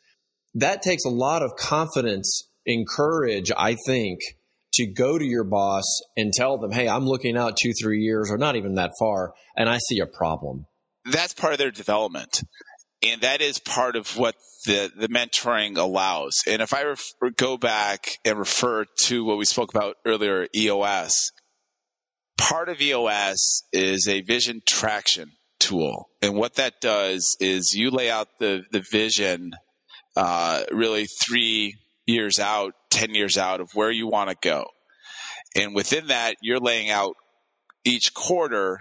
That 0.55 0.83
takes 0.83 1.05
a 1.05 1.11
lot 1.11 1.43
of 1.43 1.57
confidence 1.57 2.49
and 2.67 2.87
courage, 2.87 3.51
I 3.57 3.77
think, 3.87 4.21
to 4.75 4.87
go 4.87 5.19
to 5.19 5.25
your 5.25 5.45
boss 5.45 5.85
and 6.17 6.33
tell 6.33 6.59
them, 6.59 6.73
hey, 6.73 6.89
I'm 6.89 7.07
looking 7.07 7.37
out 7.37 7.57
two, 7.63 7.73
three 7.81 8.01
years, 8.01 8.31
or 8.31 8.39
not 8.39 8.57
even 8.57 8.75
that 8.75 8.93
far, 8.99 9.35
and 9.57 9.69
I 9.69 9.79
see 9.79 10.01
a 10.01 10.07
problem. 10.07 10.67
That's 11.05 11.35
part 11.35 11.53
of 11.53 11.59
their 11.59 11.71
development. 11.71 12.43
And 13.03 13.21
that 13.23 13.41
is 13.41 13.59
part 13.59 13.97
of 13.97 14.17
what 14.17 14.35
the, 14.67 14.91
the 14.97 15.09
mentoring 15.09 15.77
allows. 15.77 16.35
And 16.47 16.63
if 16.63 16.73
I 16.73 16.85
ref- 16.85 17.37
go 17.37 17.57
back 17.57 18.07
and 18.25 18.39
refer 18.39 18.85
to 19.05 19.25
what 19.25 19.39
we 19.39 19.45
spoke 19.45 19.75
about 19.75 19.97
earlier, 20.07 20.47
EOS, 20.55 21.33
part 22.39 22.69
of 22.69 22.81
EOS 22.81 23.65
is 23.73 24.07
a 24.09 24.21
vision 24.23 24.63
traction 24.67 25.33
tool. 25.63 26.09
And 26.21 26.35
what 26.35 26.55
that 26.55 26.81
does 26.81 27.37
is 27.41 27.75
you 27.75 27.91
lay 27.91 28.11
out 28.11 28.29
the, 28.39 28.63
the 28.73 28.85
vision 28.91 29.53
uh, 30.17 30.65
really 30.73 31.07
three 31.07 31.77
years 32.07 32.39
out, 32.39 32.75
10 32.91 33.15
years 33.15 33.39
out 33.39 33.61
of 33.61 33.71
where 33.75 33.91
you 33.91 34.09
want 34.09 34.31
to 34.31 34.37
go. 34.41 34.65
And 35.55 35.75
within 35.75 36.09
that, 36.09 36.37
you're 36.43 36.59
laying 36.59 36.91
out 36.91 37.15
each 37.85 38.13
quarter 38.15 38.81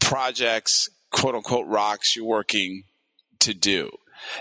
projects, 0.00 0.88
quote 1.10 1.34
unquote, 1.34 1.66
rocks 1.66 2.16
you're 2.16 2.26
working 2.26 2.82
to 3.40 3.54
do. 3.54 3.90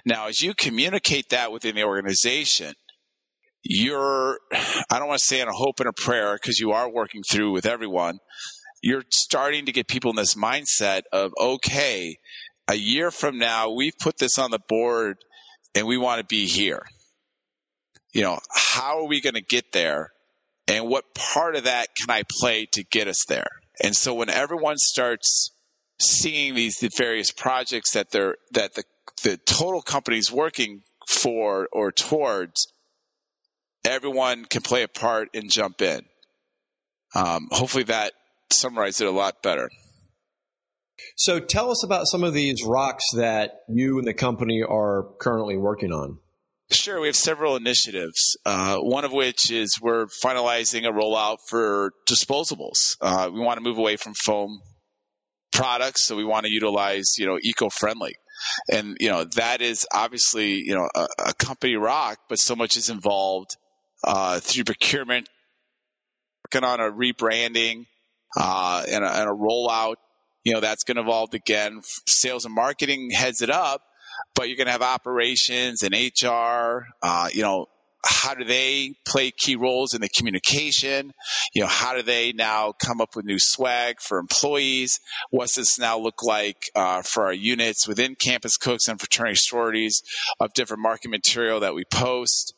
Now, 0.06 0.28
as 0.28 0.42
you 0.42 0.54
communicate 0.54 1.30
that 1.30 1.52
within 1.52 1.76
the 1.76 1.84
organization, 1.84 2.74
you're, 3.64 4.40
I 4.90 5.00
don't 5.00 5.08
want 5.08 5.20
to 5.20 5.26
say 5.26 5.42
in 5.42 5.48
a 5.48 5.54
hope 5.54 5.80
and 5.80 5.90
a 5.90 5.94
prayer 5.94 6.36
because 6.36 6.60
you 6.60 6.72
are 6.72 6.90
working 6.90 7.22
through 7.30 7.52
with 7.52 7.66
everyone, 7.66 8.18
you're 8.82 9.04
starting 9.10 9.66
to 9.66 9.72
get 9.72 9.88
people 9.88 10.10
in 10.10 10.16
this 10.16 10.36
mindset 10.36 11.04
of, 11.12 11.32
okay, 11.40 12.18
a 12.68 12.76
year 12.76 13.12
from 13.12 13.38
now, 13.38 13.70
we've 13.70 13.98
put 14.00 14.18
this 14.18 14.38
on 14.38 14.52
the 14.52 14.60
board 14.68 15.18
and 15.76 15.88
we 15.88 15.98
want 15.98 16.20
to 16.20 16.26
be 16.26 16.48
here. 16.48 16.84
You 18.14 18.24
know, 18.24 18.40
how 18.54 19.00
are 19.00 19.08
we 19.08 19.22
going 19.22 19.36
to 19.36 19.42
get 19.42 19.72
there? 19.72 20.12
And 20.68 20.88
what 20.88 21.14
part 21.14 21.56
of 21.56 21.66
that 21.66 21.88
can 21.96 22.10
I 22.10 22.24
play 22.40 22.66
to 22.74 22.84
get 22.84 23.08
us 23.08 23.26
there? 23.28 23.48
And 23.84 23.96
so 23.96 24.14
when 24.14 24.30
everyone 24.30 24.78
starts 24.78 25.52
seeing 26.00 26.56
these 26.56 26.78
the 26.78 26.90
various 26.96 27.32
projects 27.32 27.94
that 27.94 28.12
they're, 28.12 28.36
that 28.52 28.74
the, 28.74 28.84
the 29.24 29.38
total 29.38 29.82
company's 29.82 30.32
working 30.32 30.82
for 31.08 31.68
or 31.72 31.92
towards, 31.92 32.68
everyone 33.86 34.46
can 34.46 34.62
play 34.62 34.84
a 34.84 34.88
part 34.88 35.30
and 35.34 35.52
jump 35.52 35.82
in. 35.82 36.02
Um, 37.14 37.50
hopefully 37.52 37.84
that 37.86 38.14
summarize 38.54 39.02
it 39.02 39.08
a 39.08 39.12
lot 39.12 39.42
better. 39.42 39.70
So 41.18 41.40
tell 41.40 41.72
us 41.72 41.84
about 41.84 42.08
some 42.08 42.24
of 42.24 42.34
these 42.34 42.64
rocks 42.66 43.04
that 43.16 43.62
you 43.68 43.98
and 43.98 44.08
the 44.08 44.14
company 44.14 44.62
are 44.62 45.08
currently 45.20 45.58
working 45.58 45.92
on. 45.92 46.20
Sure, 46.72 47.02
we 47.02 47.08
have 47.08 47.18
several 47.18 47.58
initiatives. 47.58 48.38
Uh, 48.46 48.78
one 48.78 49.04
of 49.04 49.12
which 49.12 49.52
is 49.52 49.80
we're 49.82 50.08
finalizing 50.24 50.88
a 50.88 50.92
rollout 50.92 51.38
for 51.50 51.92
disposables. 52.08 52.96
Uh, 53.02 53.30
we 53.34 53.42
want 53.42 53.58
to 53.58 53.64
move 53.64 53.78
away 53.78 53.98
from 53.98 54.14
foam 54.14 54.62
products, 55.52 56.06
so 56.06 56.16
we 56.16 56.24
want 56.24 56.46
to 56.46 56.52
utilize, 56.52 57.06
you 57.18 57.26
know, 57.26 57.38
eco-friendly. 57.44 58.14
And 58.72 58.98
you 59.00 59.10
know 59.10 59.26
that 59.36 59.62
is 59.62 59.86
obviously 59.94 60.54
you 60.66 60.74
know 60.74 60.88
a, 60.96 61.08
a 61.28 61.34
company 61.34 61.76
rock, 61.76 62.20
but 62.28 62.40
so 62.40 62.56
much 62.56 62.76
is 62.76 62.90
involved 62.90 63.56
uh, 64.04 64.40
through 64.40 64.64
procurement, 64.64 65.30
working 66.46 66.68
on 66.68 66.80
a 66.80 66.92
rebranding, 66.92 67.86
uh, 68.38 68.84
and, 68.90 69.04
a, 69.04 69.20
and 69.20 69.30
a 69.30 69.34
rollout. 69.34 69.96
You 70.44 70.54
know, 70.54 70.60
that's 70.60 70.84
going 70.84 70.96
to 70.96 71.02
involve 71.02 71.34
again, 71.34 71.82
sales 72.08 72.46
and 72.46 72.56
marketing 72.56 73.12
heads 73.12 73.42
it 73.42 73.52
up, 73.52 73.84
but 74.34 74.48
you're 74.48 74.58
going 74.58 74.66
to 74.66 74.72
have 74.72 74.82
operations 74.82 75.84
and 75.84 75.94
HR, 75.94 76.86
uh, 77.04 77.30
you 77.32 77.44
know, 77.44 77.68
how 78.04 78.34
do 78.34 78.44
they 78.44 78.94
play 79.06 79.32
key 79.32 79.56
roles 79.56 79.94
in 79.94 80.02
the 80.02 80.10
communication? 80.10 81.12
You 81.54 81.62
know, 81.62 81.68
how 81.68 81.96
do 81.96 82.02
they 82.02 82.34
now 82.34 82.74
come 82.84 83.00
up 83.02 83.16
with 83.16 83.26
new 83.26 83.38
swag 83.40 83.98
for 84.02 84.18
employees? 84.18 85.00
What's 85.30 85.56
this 85.56 85.78
now 85.78 86.00
look 86.00 86.24
like 86.24 86.58
uh, 86.76 87.04
for 87.04 87.26
our 87.26 87.34
units 87.34 87.88
within 87.88 88.16
campus 88.16 88.58
cooks 88.58 88.88
and 88.88 89.00
fraternity 89.00 89.36
sororities 89.36 90.02
of 90.40 90.54
different 90.54 90.82
marketing 90.82 91.12
material 91.12 91.60
that 91.60 91.76
we 91.76 91.84
post? 91.86 92.56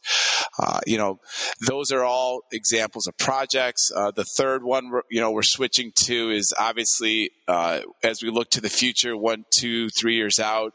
Uh, 0.58 0.80
you 0.86 0.98
know, 0.98 1.20
those 1.68 1.92
are 1.92 2.04
all 2.04 2.42
examples 2.52 3.08
of 3.08 3.18
projects. 3.18 3.92
Uh, 3.96 4.12
the 4.12 4.26
third 4.38 4.64
one, 4.64 4.92
you 5.10 5.20
know, 5.20 5.32
we're 5.32 5.44
switching 5.44 5.92
to 6.04 6.32
is 6.32 6.54
obviously 6.58 7.32
uh, 7.48 7.82
as 8.04 8.24
we 8.24 8.30
look 8.30 8.50
to 8.52 8.62
the 8.62 8.70
future, 8.70 9.18
one, 9.18 9.44
two, 9.58 9.90
three 9.90 10.16
years 10.16 10.40
out, 10.40 10.74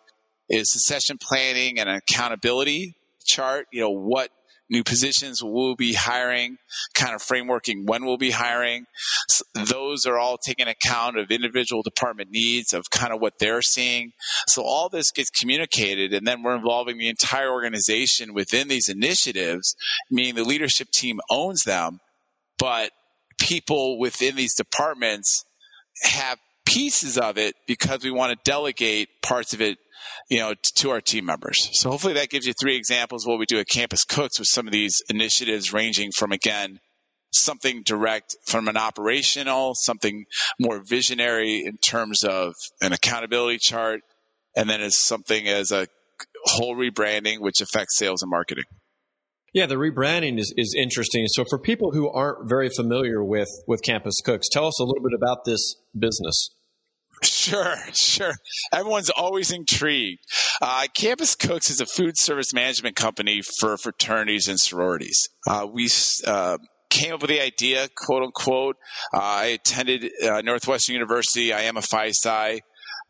is 0.49 0.73
succession 0.73 1.19
planning 1.19 1.79
and 1.79 1.89
accountability 1.89 2.95
chart. 3.27 3.67
You 3.73 3.83
know, 3.83 3.91
what 3.91 4.31
new 4.71 4.85
positions 4.85 5.43
we'll 5.43 5.77
be 5.77 5.95
hiring, 5.95 6.59
kind 6.95 7.15
of 7.15 7.23
frameworking 7.23 7.87
when 7.87 8.05
we'll 8.05 8.19
be 8.19 8.31
hiring. 8.31 8.87
So 9.29 9.45
those 9.55 10.07
are 10.07 10.19
all 10.19 10.39
taking 10.39 10.69
account 10.69 11.19
of 11.19 11.31
individual 11.31 11.83
department 11.83 12.31
needs 12.31 12.73
of 12.73 12.91
kind 12.91 13.13
of 13.13 13.21
what 13.21 13.35
they're 13.39 13.63
seeing. 13.63 14.13
So 14.47 14.63
all 14.63 14.89
this 14.89 15.11
gets 15.11 15.31
communicated 15.31 16.13
and 16.13 16.27
then 16.27 16.43
we're 16.43 16.57
involving 16.57 16.99
the 16.99 17.09
entire 17.09 17.51
organization 17.51 18.35
within 18.35 18.69
these 18.69 18.89
initiatives, 18.89 19.75
meaning 20.11 20.35
the 20.35 20.45
leadership 20.45 20.89
team 20.93 21.21
owns 21.31 21.63
them, 21.65 22.01
but 22.59 22.91
people 23.41 23.99
within 23.99 24.37
these 24.37 24.55
departments 24.55 25.45
have 26.03 26.39
pieces 26.67 27.17
of 27.17 27.39
it 27.39 27.55
because 27.67 28.05
we 28.05 28.11
want 28.11 28.33
to 28.33 28.39
delegate 28.51 29.09
parts 29.23 29.55
of 29.55 29.61
it 29.61 29.79
you 30.29 30.39
know, 30.39 30.55
to 30.77 30.91
our 30.91 31.01
team 31.01 31.25
members. 31.25 31.69
So 31.73 31.91
hopefully 31.91 32.15
that 32.15 32.31
gives 32.31 32.47
you 32.47 32.53
three 32.53 32.77
examples 32.77 33.25
of 33.25 33.31
what 33.31 33.39
we 33.39 33.47
do 33.47 33.59
at 33.59 33.69
Campus 33.69 34.05
Cooks 34.05 34.39
with 34.39 34.49
some 34.49 34.67
of 34.67 34.73
these 34.73 34.97
initiatives 35.09 35.73
ranging 35.73 36.11
from 36.17 36.33
again 36.33 36.81
something 37.33 37.83
direct 37.85 38.37
from 38.47 38.69
an 38.69 38.77
operational, 38.77 39.73
something 39.75 40.25
more 40.59 40.83
visionary 40.89 41.63
in 41.65 41.77
terms 41.77 42.23
of 42.25 42.55
an 42.81 42.93
accountability 42.93 43.59
chart, 43.61 44.01
and 44.57 44.69
then 44.69 44.81
as 44.81 45.05
something 45.05 45.47
as 45.47 45.71
a 45.71 45.87
whole 46.45 46.75
rebranding 46.75 47.41
which 47.41 47.61
affects 47.61 47.97
sales 47.99 48.23
and 48.23 48.31
marketing. 48.31 48.65
Yeah, 49.55 49.67
the 49.67 49.77
rebranding 49.77 50.39
is, 50.39 50.53
is 50.57 50.75
interesting. 50.79 51.27
So 51.29 51.45
for 51.49 51.59
people 51.59 51.93
who 51.93 52.11
aren't 52.11 52.49
very 52.49 52.69
familiar 52.69 53.25
with 53.25 53.49
with 53.67 53.83
Campus 53.83 54.21
Cooks, 54.25 54.49
tell 54.51 54.67
us 54.67 54.79
a 54.79 54.85
little 54.85 55.03
bit 55.03 55.17
about 55.17 55.45
this 55.45 55.77
business. 55.99 56.51
Sure, 57.23 57.77
sure. 57.95 58.35
Everyone's 58.73 59.11
always 59.11 59.51
intrigued. 59.51 60.21
Uh, 60.61 60.87
Campus 60.95 61.35
Cooks 61.35 61.71
is 61.71 61.81
a 61.81 61.87
food 61.87 62.15
service 62.17 62.53
management 62.53 62.97
company 62.97 63.41
for 63.59 63.77
fraternities 63.77 64.49
and 64.49 64.59
sororities. 64.59 65.29
Uh, 65.47 65.67
we 65.73 65.89
uh, 66.27 66.59
came 66.91 67.15
up 67.15 67.23
with 67.23 67.31
the 67.31 67.41
idea, 67.41 67.89
quote 67.97 68.23
unquote. 68.23 68.77
Uh, 69.13 69.19
I 69.19 69.45
attended 69.47 70.11
uh, 70.23 70.41
Northwestern 70.43 70.95
University. 70.95 71.53
I 71.53 71.63
am 71.63 71.77
a 71.77 71.83
Phi 71.83 72.11
Psi. 72.13 72.61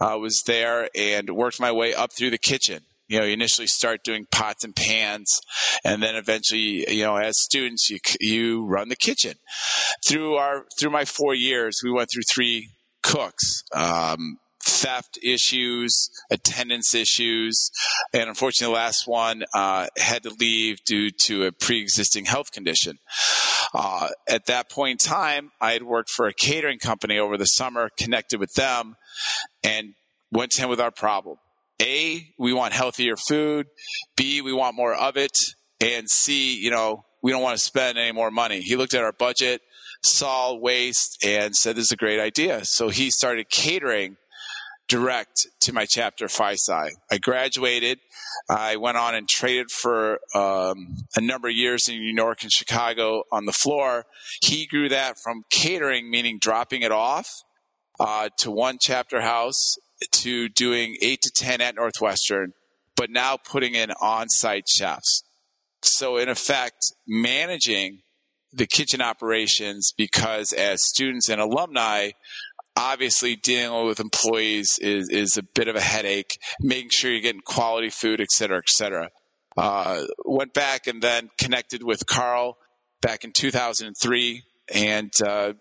I 0.01 0.15
was 0.17 0.43
there 0.47 0.89
and 0.95 1.31
worked 1.31 1.61
my 1.61 1.73
way 1.73 1.95
up 1.95 2.11
through 2.17 2.31
the 2.31 2.39
kitchen. 2.39 2.81
You 3.09 3.21
know, 3.21 3.25
you 3.25 3.33
initially 3.33 3.67
start 3.67 4.05
doing 4.05 4.27
pots 4.31 4.65
and 4.65 4.77
pans, 4.77 5.41
and 5.83 6.03
then 6.03 6.15
eventually, 6.15 6.85
you 6.95 7.05
know, 7.05 7.17
as 7.17 7.41
students, 7.41 7.89
you 7.89 7.99
you 8.21 8.67
run 8.67 8.91
the 8.91 8.97
kitchen. 8.97 9.33
Through 10.07 10.35
our 10.35 10.67
through 10.79 10.91
my 10.91 11.07
four 11.07 11.35
years, 11.35 11.81
we 11.83 11.91
went 11.91 12.11
through 12.13 12.25
three 12.31 12.69
cooks. 13.09 13.63
Um, 13.73 14.39
theft 14.61 15.19
issues, 15.23 16.11
attendance 16.31 16.95
issues, 16.95 17.71
and 18.13 18.29
unfortunately, 18.29 18.75
the 18.75 18.79
last 18.79 19.07
one 19.07 19.45
uh, 19.55 19.87
had 19.97 20.23
to 20.25 20.31
leave 20.39 20.79
due 20.85 21.11
to 21.25 21.47
a 21.47 21.53
pre-existing 21.53 22.27
health 22.27 22.53
condition. 22.53 22.99
Uh, 23.73 24.09
at 24.29 24.47
that 24.47 24.71
point 24.71 25.03
in 25.03 25.09
time, 25.09 25.51
I 25.61 25.73
had 25.73 25.83
worked 25.83 26.11
for 26.11 26.27
a 26.27 26.35
catering 26.35 26.79
company 26.79 27.19
over 27.19 27.37
the 27.37 27.47
summer, 27.47 27.91
connected 27.99 28.41
with 28.41 28.53
them, 28.55 28.95
and 29.63 29.95
went 30.31 30.53
to 30.53 30.63
him 30.63 30.71
with 30.71 30.81
our 30.81 30.91
problem. 30.91 31.37
A, 31.81 32.27
we 32.39 32.53
want 32.53 32.73
healthier 32.73 33.17
food. 33.17 33.67
B, 34.17 34.43
we 34.43 34.53
want 34.53 34.77
more 34.77 34.95
of 34.95 35.17
it. 35.17 35.37
And 35.81 36.09
C, 36.11 36.57
you 36.57 36.71
know, 36.71 37.05
we 37.23 37.31
don't 37.31 37.43
want 37.43 37.57
to 37.57 37.63
spend 37.63 37.99
any 37.99 38.13
more 38.13 38.31
money. 38.31 38.61
He 38.61 38.77
looked 38.77 38.95
at 38.95 39.05
our 39.05 39.13
budget, 39.13 39.61
saw 40.03 40.55
waste, 40.55 41.19
and 41.25 41.55
said, 41.55 41.77
This 41.77 41.87
is 41.87 41.93
a 41.93 41.97
great 41.97 42.21
idea. 42.21 42.61
So 42.65 42.89
he 42.89 43.11
started 43.11 43.49
catering 43.51 44.17
direct 44.89 45.47
to 45.61 45.73
my 45.73 45.85
chapter 45.85 46.29
Phi 46.29 46.55
Psi. 46.57 46.91
I 47.11 47.19
graduated. 47.19 47.99
I 48.49 48.77
went 48.77 48.97
on 48.97 49.15
and 49.15 49.29
traded 49.29 49.71
for 49.71 50.19
um, 50.35 50.97
a 51.17 51.21
number 51.21 51.49
of 51.49 51.55
years 51.55 51.89
in 51.89 51.97
New 51.97 52.15
York 52.15 52.43
and 52.43 52.51
Chicago 52.51 53.25
on 53.31 53.45
the 53.45 53.53
floor. 53.53 54.05
He 54.41 54.67
grew 54.67 54.89
that 54.89 55.17
from 55.23 55.45
catering, 55.51 56.11
meaning 56.11 56.39
dropping 56.41 56.83
it 56.83 56.93
off, 56.93 57.29
uh, 58.01 58.31
to 58.39 58.51
one 58.51 58.79
chapter 58.81 59.21
house, 59.21 59.77
to 60.13 60.49
doing 60.49 60.97
eight 61.03 61.21
to 61.23 61.31
10 61.37 61.61
at 61.61 61.75
Northwestern, 61.75 62.53
but 62.97 63.11
now 63.11 63.37
putting 63.37 63.75
in 63.75 63.91
on 64.01 64.29
site 64.29 64.69
chefs. 64.69 65.23
So, 65.83 66.17
in 66.17 66.29
effect, 66.29 66.93
managing 67.07 68.01
the 68.53 68.67
kitchen 68.67 69.01
operations 69.01 69.93
because 69.97 70.53
as 70.53 70.85
students 70.85 71.29
and 71.29 71.41
alumni, 71.41 72.11
obviously 72.77 73.37
dealing 73.37 73.87
with 73.87 74.01
employees 74.01 74.79
is, 74.81 75.09
is 75.11 75.37
a 75.37 75.43
bit 75.43 75.69
of 75.69 75.77
a 75.77 75.81
headache, 75.81 76.39
making 76.61 76.91
sure 76.91 77.11
you're 77.11 77.21
getting 77.21 77.41
quality 77.41 77.91
food, 77.91 78.21
et 78.21 78.31
cetera, 78.31 78.59
et 78.59 78.69
cetera. 78.69 79.11
Uh, 79.57 80.05
went 80.25 80.55
back 80.55 80.87
and 80.87 81.03
then 81.03 81.29
connected 81.37 81.83
with 81.83 82.07
Carl 82.07 82.57
back 83.03 83.25
in 83.25 83.33
2003, 83.33 84.43
and 84.73 85.13
uh, 85.27 85.53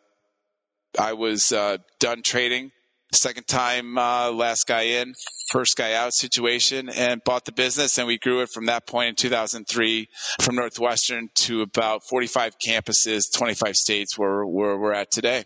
I 1.00 1.14
was 1.14 1.52
uh, 1.52 1.78
done 2.00 2.22
trading. 2.24 2.72
Second 3.14 3.48
time, 3.48 3.98
uh, 3.98 4.32
last 4.32 4.68
guy 4.68 4.82
in, 4.82 5.14
first 5.50 5.78
guy 5.78 5.94
out 5.94 6.14
situation, 6.14 6.90
and 6.90 7.24
bought 7.24 7.46
the 7.46 7.54
business, 7.54 7.98
and 7.98 8.06
we 8.06 8.18
grew 8.18 8.42
it 8.42 8.50
from 8.50 8.66
that 8.66 8.86
point 8.86 9.10
in 9.10 9.16
2003 9.16 10.08
from 10.42 10.56
Northwestern 10.56 11.30
to 11.36 11.62
about 11.62 12.02
45 12.10 12.56
campuses, 12.60 13.24
25 13.34 13.76
states, 13.76 14.18
where, 14.18 14.46
where 14.46 14.78
we're 14.78 14.94
at 14.94 15.10
today. 15.10 15.46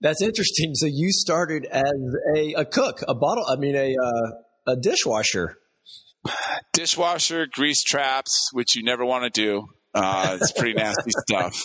That's 0.00 0.22
interesting. 0.22 0.74
So 0.74 0.86
you 0.86 1.12
started 1.12 1.66
as 1.66 1.92
a, 2.36 2.54
a 2.54 2.64
cook, 2.64 3.04
a 3.06 3.14
bottle, 3.14 3.44
I 3.48 3.56
mean, 3.56 3.76
a, 3.76 3.94
uh, 3.94 4.72
a 4.72 4.76
dishwasher. 4.76 5.56
Dishwasher, 6.72 7.46
grease 7.50 7.82
traps, 7.82 8.50
which 8.52 8.74
you 8.74 8.82
never 8.82 9.04
want 9.04 9.24
to 9.24 9.30
do. 9.30 9.68
Uh, 9.92 10.38
it's 10.40 10.52
pretty 10.52 10.74
nasty 10.74 11.10
stuff. 11.28 11.64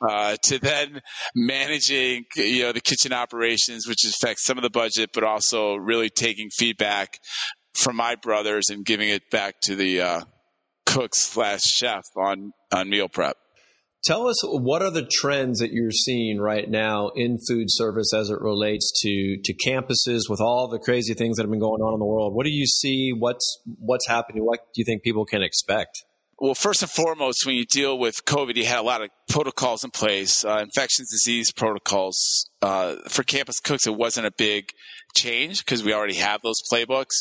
Uh, 0.00 0.36
to 0.42 0.58
then 0.58 1.00
managing, 1.34 2.24
you 2.36 2.62
know, 2.62 2.72
the 2.72 2.80
kitchen 2.80 3.12
operations, 3.12 3.86
which 3.86 4.04
affects 4.04 4.44
some 4.44 4.56
of 4.56 4.62
the 4.62 4.70
budget, 4.70 5.10
but 5.12 5.24
also 5.24 5.74
really 5.74 6.08
taking 6.08 6.48
feedback 6.50 7.18
from 7.74 7.96
my 7.96 8.14
brothers 8.14 8.70
and 8.70 8.84
giving 8.84 9.08
it 9.08 9.30
back 9.30 9.56
to 9.62 9.76
the 9.76 10.00
uh, 10.00 10.20
slash 11.12 11.62
chef 11.62 12.04
on 12.16 12.52
on 12.72 12.88
meal 12.88 13.08
prep. 13.08 13.36
Tell 14.04 14.28
us 14.28 14.36
what 14.44 14.82
are 14.82 14.90
the 14.90 15.04
trends 15.04 15.58
that 15.58 15.72
you're 15.72 15.90
seeing 15.90 16.38
right 16.38 16.68
now 16.70 17.08
in 17.16 17.38
food 17.48 17.66
service 17.68 18.14
as 18.14 18.30
it 18.30 18.40
relates 18.40 18.92
to 19.02 19.36
to 19.42 19.54
campuses 19.66 20.22
with 20.28 20.40
all 20.40 20.68
the 20.68 20.78
crazy 20.78 21.12
things 21.14 21.36
that 21.36 21.42
have 21.42 21.50
been 21.50 21.60
going 21.60 21.82
on 21.82 21.92
in 21.92 21.98
the 21.98 22.06
world. 22.06 22.34
What 22.34 22.46
do 22.46 22.52
you 22.52 22.66
see? 22.66 23.12
What's 23.12 23.60
what's 23.78 24.06
happening? 24.06 24.44
What 24.44 24.60
do 24.72 24.80
you 24.80 24.84
think 24.84 25.02
people 25.02 25.24
can 25.24 25.42
expect? 25.42 26.04
Well, 26.38 26.54
first 26.54 26.82
and 26.82 26.90
foremost, 26.90 27.46
when 27.46 27.54
you 27.54 27.64
deal 27.64 27.98
with 27.98 28.26
COVID, 28.26 28.56
you 28.56 28.66
had 28.66 28.78
a 28.78 28.82
lot 28.82 29.00
of 29.00 29.08
protocols 29.26 29.84
in 29.84 29.90
place, 29.90 30.44
uh, 30.44 30.58
infectious 30.60 31.10
disease 31.10 31.50
protocols. 31.50 32.50
Uh, 32.60 32.96
for 33.08 33.22
campus 33.22 33.58
cooks, 33.58 33.86
it 33.86 33.96
wasn't 33.96 34.26
a 34.26 34.32
big 34.36 34.68
change 35.16 35.64
because 35.64 35.82
we 35.82 35.94
already 35.94 36.16
have 36.16 36.42
those 36.42 36.60
playbooks. 36.70 37.14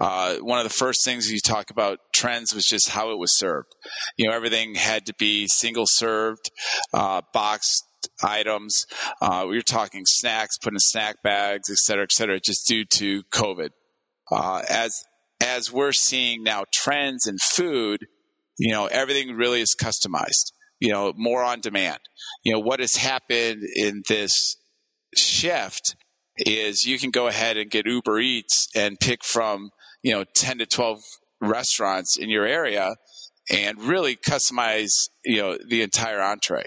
Uh, 0.00 0.36
one 0.36 0.58
of 0.58 0.64
the 0.64 0.70
first 0.70 1.04
things 1.04 1.30
you 1.30 1.38
talk 1.38 1.70
about 1.70 1.98
trends 2.14 2.54
was 2.54 2.64
just 2.64 2.88
how 2.88 3.10
it 3.10 3.18
was 3.18 3.36
served. 3.36 3.68
You 4.16 4.28
know, 4.28 4.34
everything 4.34 4.74
had 4.74 5.04
to 5.06 5.14
be 5.18 5.48
single 5.48 5.84
served, 5.86 6.50
uh, 6.94 7.20
boxed 7.34 7.84
items. 8.22 8.86
Uh, 9.20 9.44
we 9.50 9.56
were 9.56 9.62
talking 9.62 10.04
snacks, 10.06 10.56
putting 10.56 10.76
in 10.76 10.80
snack 10.80 11.16
bags, 11.22 11.68
et 11.68 11.76
cetera, 11.76 12.04
et 12.04 12.12
cetera, 12.12 12.40
just 12.40 12.66
due 12.66 12.86
to 12.86 13.22
COVID. 13.34 13.68
Uh, 14.30 14.62
as 14.66 14.94
as 15.42 15.72
we're 15.72 15.92
seeing 15.92 16.42
now 16.42 16.64
trends 16.72 17.26
in 17.26 17.36
food, 17.36 18.06
you 18.62 18.70
know, 18.70 18.86
everything 18.86 19.34
really 19.34 19.60
is 19.60 19.74
customized, 19.74 20.52
you 20.78 20.92
know, 20.92 21.12
more 21.16 21.42
on 21.42 21.60
demand. 21.60 21.98
You 22.44 22.52
know, 22.52 22.60
what 22.60 22.78
has 22.78 22.94
happened 22.94 23.64
in 23.74 24.04
this 24.08 24.56
shift 25.16 25.96
is 26.36 26.84
you 26.84 26.96
can 26.96 27.10
go 27.10 27.26
ahead 27.26 27.56
and 27.56 27.68
get 27.68 27.86
Uber 27.86 28.20
Eats 28.20 28.68
and 28.76 29.00
pick 29.00 29.24
from, 29.24 29.70
you 30.04 30.12
know, 30.12 30.24
10 30.36 30.58
to 30.58 30.66
12 30.66 31.00
restaurants 31.40 32.16
in 32.16 32.30
your 32.30 32.46
area 32.46 32.94
and 33.50 33.82
really 33.82 34.14
customize, 34.14 34.92
you 35.24 35.42
know, 35.42 35.58
the 35.68 35.82
entire 35.82 36.22
entree. 36.22 36.66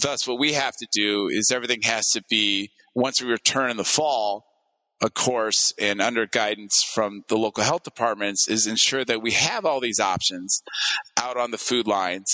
Thus, 0.00 0.26
what 0.26 0.40
we 0.40 0.54
have 0.54 0.74
to 0.76 0.86
do 0.90 1.28
is 1.30 1.52
everything 1.52 1.82
has 1.82 2.08
to 2.12 2.22
be, 2.30 2.70
once 2.94 3.20
we 3.20 3.28
return 3.28 3.70
in 3.70 3.76
the 3.76 3.84
fall, 3.84 4.46
of 5.02 5.14
course, 5.14 5.72
and 5.78 6.00
under 6.00 6.26
guidance 6.26 6.84
from 6.94 7.22
the 7.28 7.36
local 7.36 7.64
health 7.64 7.84
departments, 7.84 8.48
is 8.48 8.66
ensure 8.66 9.04
that 9.04 9.22
we 9.22 9.32
have 9.32 9.64
all 9.64 9.80
these 9.80 10.00
options 10.00 10.62
out 11.16 11.36
on 11.36 11.50
the 11.50 11.58
food 11.58 11.86
lines, 11.86 12.26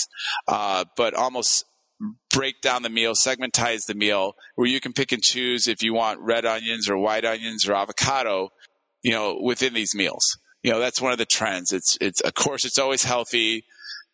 uh, 0.47 0.83
but 0.95 1.13
almost 1.13 1.63
break 2.29 2.61
down 2.61 2.83
the 2.83 2.89
meal, 2.89 3.13
segmentize 3.13 3.85
the 3.87 3.95
meal, 3.95 4.33
where 4.55 4.67
you 4.67 4.79
can 4.79 4.93
pick 4.93 5.11
and 5.11 5.21
choose 5.21 5.67
if 5.67 5.81
you 5.81 5.93
want 5.93 6.19
red 6.19 6.45
onions 6.45 6.89
or 6.89 6.97
white 6.97 7.25
onions 7.25 7.67
or 7.67 7.73
avocado, 7.73 8.49
you 9.01 9.11
know, 9.11 9.39
within 9.41 9.73
these 9.73 9.95
meals. 9.95 10.37
You 10.63 10.71
know, 10.71 10.79
that's 10.79 11.01
one 11.01 11.11
of 11.11 11.17
the 11.17 11.25
trends. 11.25 11.71
It's 11.71 11.97
it's 12.01 12.21
of 12.21 12.33
course 12.33 12.65
it's 12.65 12.77
always 12.77 13.03
healthy, 13.03 13.63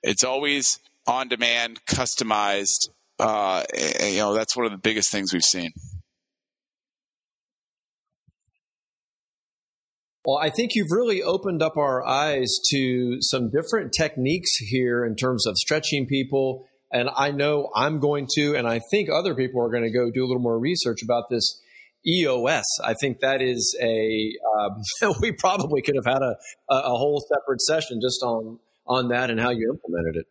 it's 0.03 0.23
always 0.23 0.79
on 1.07 1.27
demand, 1.27 1.79
customized. 1.85 2.89
Uh, 3.19 3.63
and, 3.99 4.13
you 4.13 4.19
know, 4.19 4.33
that's 4.33 4.55
one 4.55 4.65
of 4.65 4.71
the 4.71 4.77
biggest 4.77 5.11
things 5.11 5.33
we've 5.33 5.41
seen. 5.43 5.71
Well, 10.25 10.37
I 10.37 10.49
think 10.49 10.71
you've 10.73 10.91
really 10.91 11.21
opened 11.21 11.61
up 11.61 11.75
our 11.75 12.05
eyes 12.05 12.49
to 12.69 13.17
some 13.19 13.49
different 13.49 13.91
techniques 13.97 14.55
here 14.55 15.05
in 15.05 15.15
terms 15.15 15.45
of 15.45 15.57
stretching 15.57 16.05
people. 16.05 16.65
And 16.91 17.09
I 17.13 17.31
know 17.31 17.69
I'm 17.75 17.99
going 17.99 18.27
to, 18.35 18.55
and 18.55 18.65
I 18.65 18.79
think 18.89 19.09
other 19.09 19.35
people 19.35 19.61
are 19.61 19.69
going 19.69 19.83
to 19.83 19.91
go 19.91 20.09
do 20.11 20.23
a 20.23 20.27
little 20.27 20.41
more 20.41 20.57
research 20.57 21.03
about 21.03 21.25
this 21.29 21.59
EOS. 22.07 22.63
I 22.83 22.93
think 22.93 23.19
that 23.19 23.41
is 23.41 23.77
a, 23.81 24.33
um, 24.57 25.13
we 25.21 25.33
probably 25.33 25.81
could 25.81 25.95
have 25.95 26.05
had 26.05 26.21
a, 26.21 26.35
a 26.69 26.95
whole 26.95 27.21
separate 27.27 27.61
session 27.61 27.99
just 28.01 28.23
on, 28.23 28.59
on 28.87 29.09
that 29.09 29.29
and 29.29 29.39
how 29.39 29.49
you 29.49 29.71
implemented 29.73 30.21
it. 30.21 30.27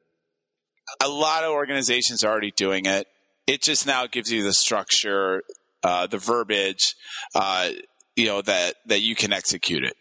A 1.03 1.09
lot 1.09 1.45
of 1.45 1.51
organizations 1.51 2.25
are 2.25 2.31
already 2.31 2.51
doing 2.53 2.87
it. 2.87 3.07
It 3.47 3.63
just 3.63 3.87
now 3.87 4.07
gives 4.07 4.33
you 4.33 4.43
the 4.43 4.55
structure, 4.55 5.43
uh, 5.83 6.07
the 6.07 6.19
verbiage, 6.19 6.95
uh, 7.35 7.71
you 8.17 8.27
know 8.27 8.43
that 8.43 8.75
that 8.87 9.01
you 9.01 9.15
can 9.15 9.33
execute 9.33 9.85
it. 9.85 9.95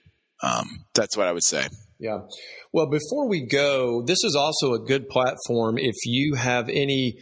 Um, 0.44 0.86
that's 0.94 1.16
what 1.16 1.28
I 1.28 1.32
would 1.32 1.44
say. 1.44 1.68
Yeah. 2.00 2.22
Well, 2.74 2.88
before 2.88 3.28
we 3.28 3.46
go, 3.46 4.02
this 4.02 4.24
is 4.24 4.36
also 4.36 4.74
a 4.74 4.80
good 4.80 5.08
platform 5.08 5.78
if 5.78 5.96
you 6.06 6.34
have 6.34 6.68
any 6.68 7.20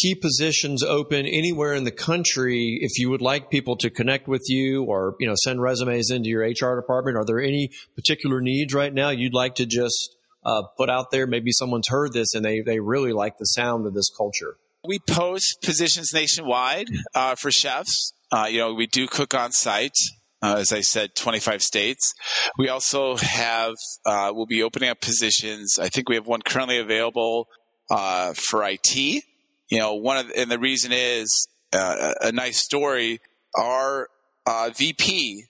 key 0.00 0.14
positions 0.14 0.82
open 0.82 1.26
anywhere 1.26 1.74
in 1.74 1.84
the 1.84 1.90
country 1.90 2.78
if 2.80 2.98
you 2.98 3.10
would 3.10 3.20
like 3.20 3.50
people 3.50 3.76
to 3.76 3.90
connect 3.90 4.26
with 4.26 4.42
you 4.48 4.84
or 4.84 5.16
you 5.20 5.26
know 5.26 5.34
send 5.44 5.60
resumes 5.60 6.10
into 6.10 6.30
your 6.30 6.42
hr 6.42 6.80
department 6.80 7.16
are 7.16 7.26
there 7.26 7.40
any 7.40 7.70
particular 7.94 8.40
needs 8.40 8.72
right 8.72 8.94
now 8.94 9.10
you'd 9.10 9.34
like 9.34 9.54
to 9.54 9.66
just 9.66 10.16
uh, 10.46 10.62
put 10.78 10.88
out 10.88 11.10
there 11.10 11.26
maybe 11.26 11.52
someone's 11.52 11.88
heard 11.88 12.12
this 12.14 12.34
and 12.34 12.44
they, 12.44 12.62
they 12.62 12.80
really 12.80 13.12
like 13.12 13.36
the 13.36 13.44
sound 13.44 13.86
of 13.86 13.92
this 13.92 14.10
culture 14.16 14.56
we 14.88 14.98
post 14.98 15.58
positions 15.62 16.10
nationwide 16.14 16.86
uh, 17.14 17.34
for 17.34 17.50
chefs 17.50 18.14
Uh, 18.32 18.46
you 18.48 18.58
know, 18.58 18.72
we 18.72 18.86
do 18.86 19.06
cook 19.06 19.34
on 19.34 19.52
site. 19.52 19.96
Uh, 20.44 20.56
as 20.58 20.72
I 20.72 20.80
said, 20.80 21.14
25 21.14 21.62
states. 21.62 22.14
We 22.58 22.68
also 22.68 23.14
have, 23.14 23.74
uh, 24.04 24.32
we'll 24.34 24.46
be 24.46 24.64
opening 24.64 24.88
up 24.88 25.00
positions. 25.00 25.78
I 25.80 25.88
think 25.88 26.08
we 26.08 26.16
have 26.16 26.26
one 26.26 26.42
currently 26.42 26.78
available 26.78 27.46
uh, 27.92 28.32
for 28.32 28.64
IT. 28.64 28.96
You 28.96 29.78
know, 29.78 29.94
one 29.94 30.16
of, 30.16 30.32
and 30.36 30.50
the 30.50 30.58
reason 30.58 30.90
is 30.92 31.46
uh, 31.72 32.14
a 32.20 32.32
nice 32.32 32.58
story. 32.58 33.20
Our 33.56 34.08
uh, 34.44 34.70
VP, 34.74 35.44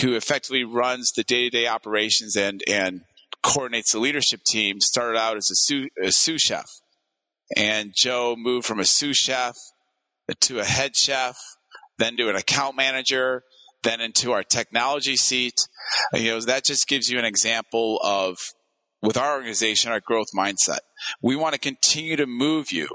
who 0.00 0.14
effectively 0.14 0.62
runs 0.62 1.10
the 1.16 1.24
day-to-day 1.24 1.66
operations 1.66 2.36
and 2.36 2.62
and 2.68 3.00
coordinates 3.42 3.92
the 3.92 3.98
leadership 3.98 4.40
team, 4.46 4.80
started 4.80 5.18
out 5.18 5.36
as 5.36 5.48
a 5.50 5.56
sous, 5.56 5.88
a 6.00 6.12
sous 6.12 6.40
chef, 6.40 6.68
and 7.56 7.92
Joe 7.96 8.36
moved 8.38 8.66
from 8.66 8.78
a 8.78 8.84
sous 8.84 9.16
chef 9.16 9.56
to 10.40 10.60
a 10.60 10.64
head 10.64 10.96
chef, 10.96 11.36
then 12.02 12.16
to 12.16 12.28
an 12.28 12.36
account 12.36 12.76
manager, 12.76 13.44
then 13.82 14.00
into 14.00 14.32
our 14.32 14.42
technology 14.42 15.16
seat. 15.16 15.54
You 16.12 16.32
know, 16.32 16.40
that 16.40 16.64
just 16.64 16.88
gives 16.88 17.08
you 17.08 17.18
an 17.18 17.24
example 17.24 18.00
of 18.02 18.38
with 19.02 19.16
our 19.16 19.34
organization, 19.34 19.92
our 19.92 20.00
growth 20.00 20.28
mindset. 20.36 20.80
We 21.20 21.36
want 21.36 21.54
to 21.54 21.60
continue 21.60 22.16
to 22.16 22.26
move 22.26 22.72
you. 22.72 22.88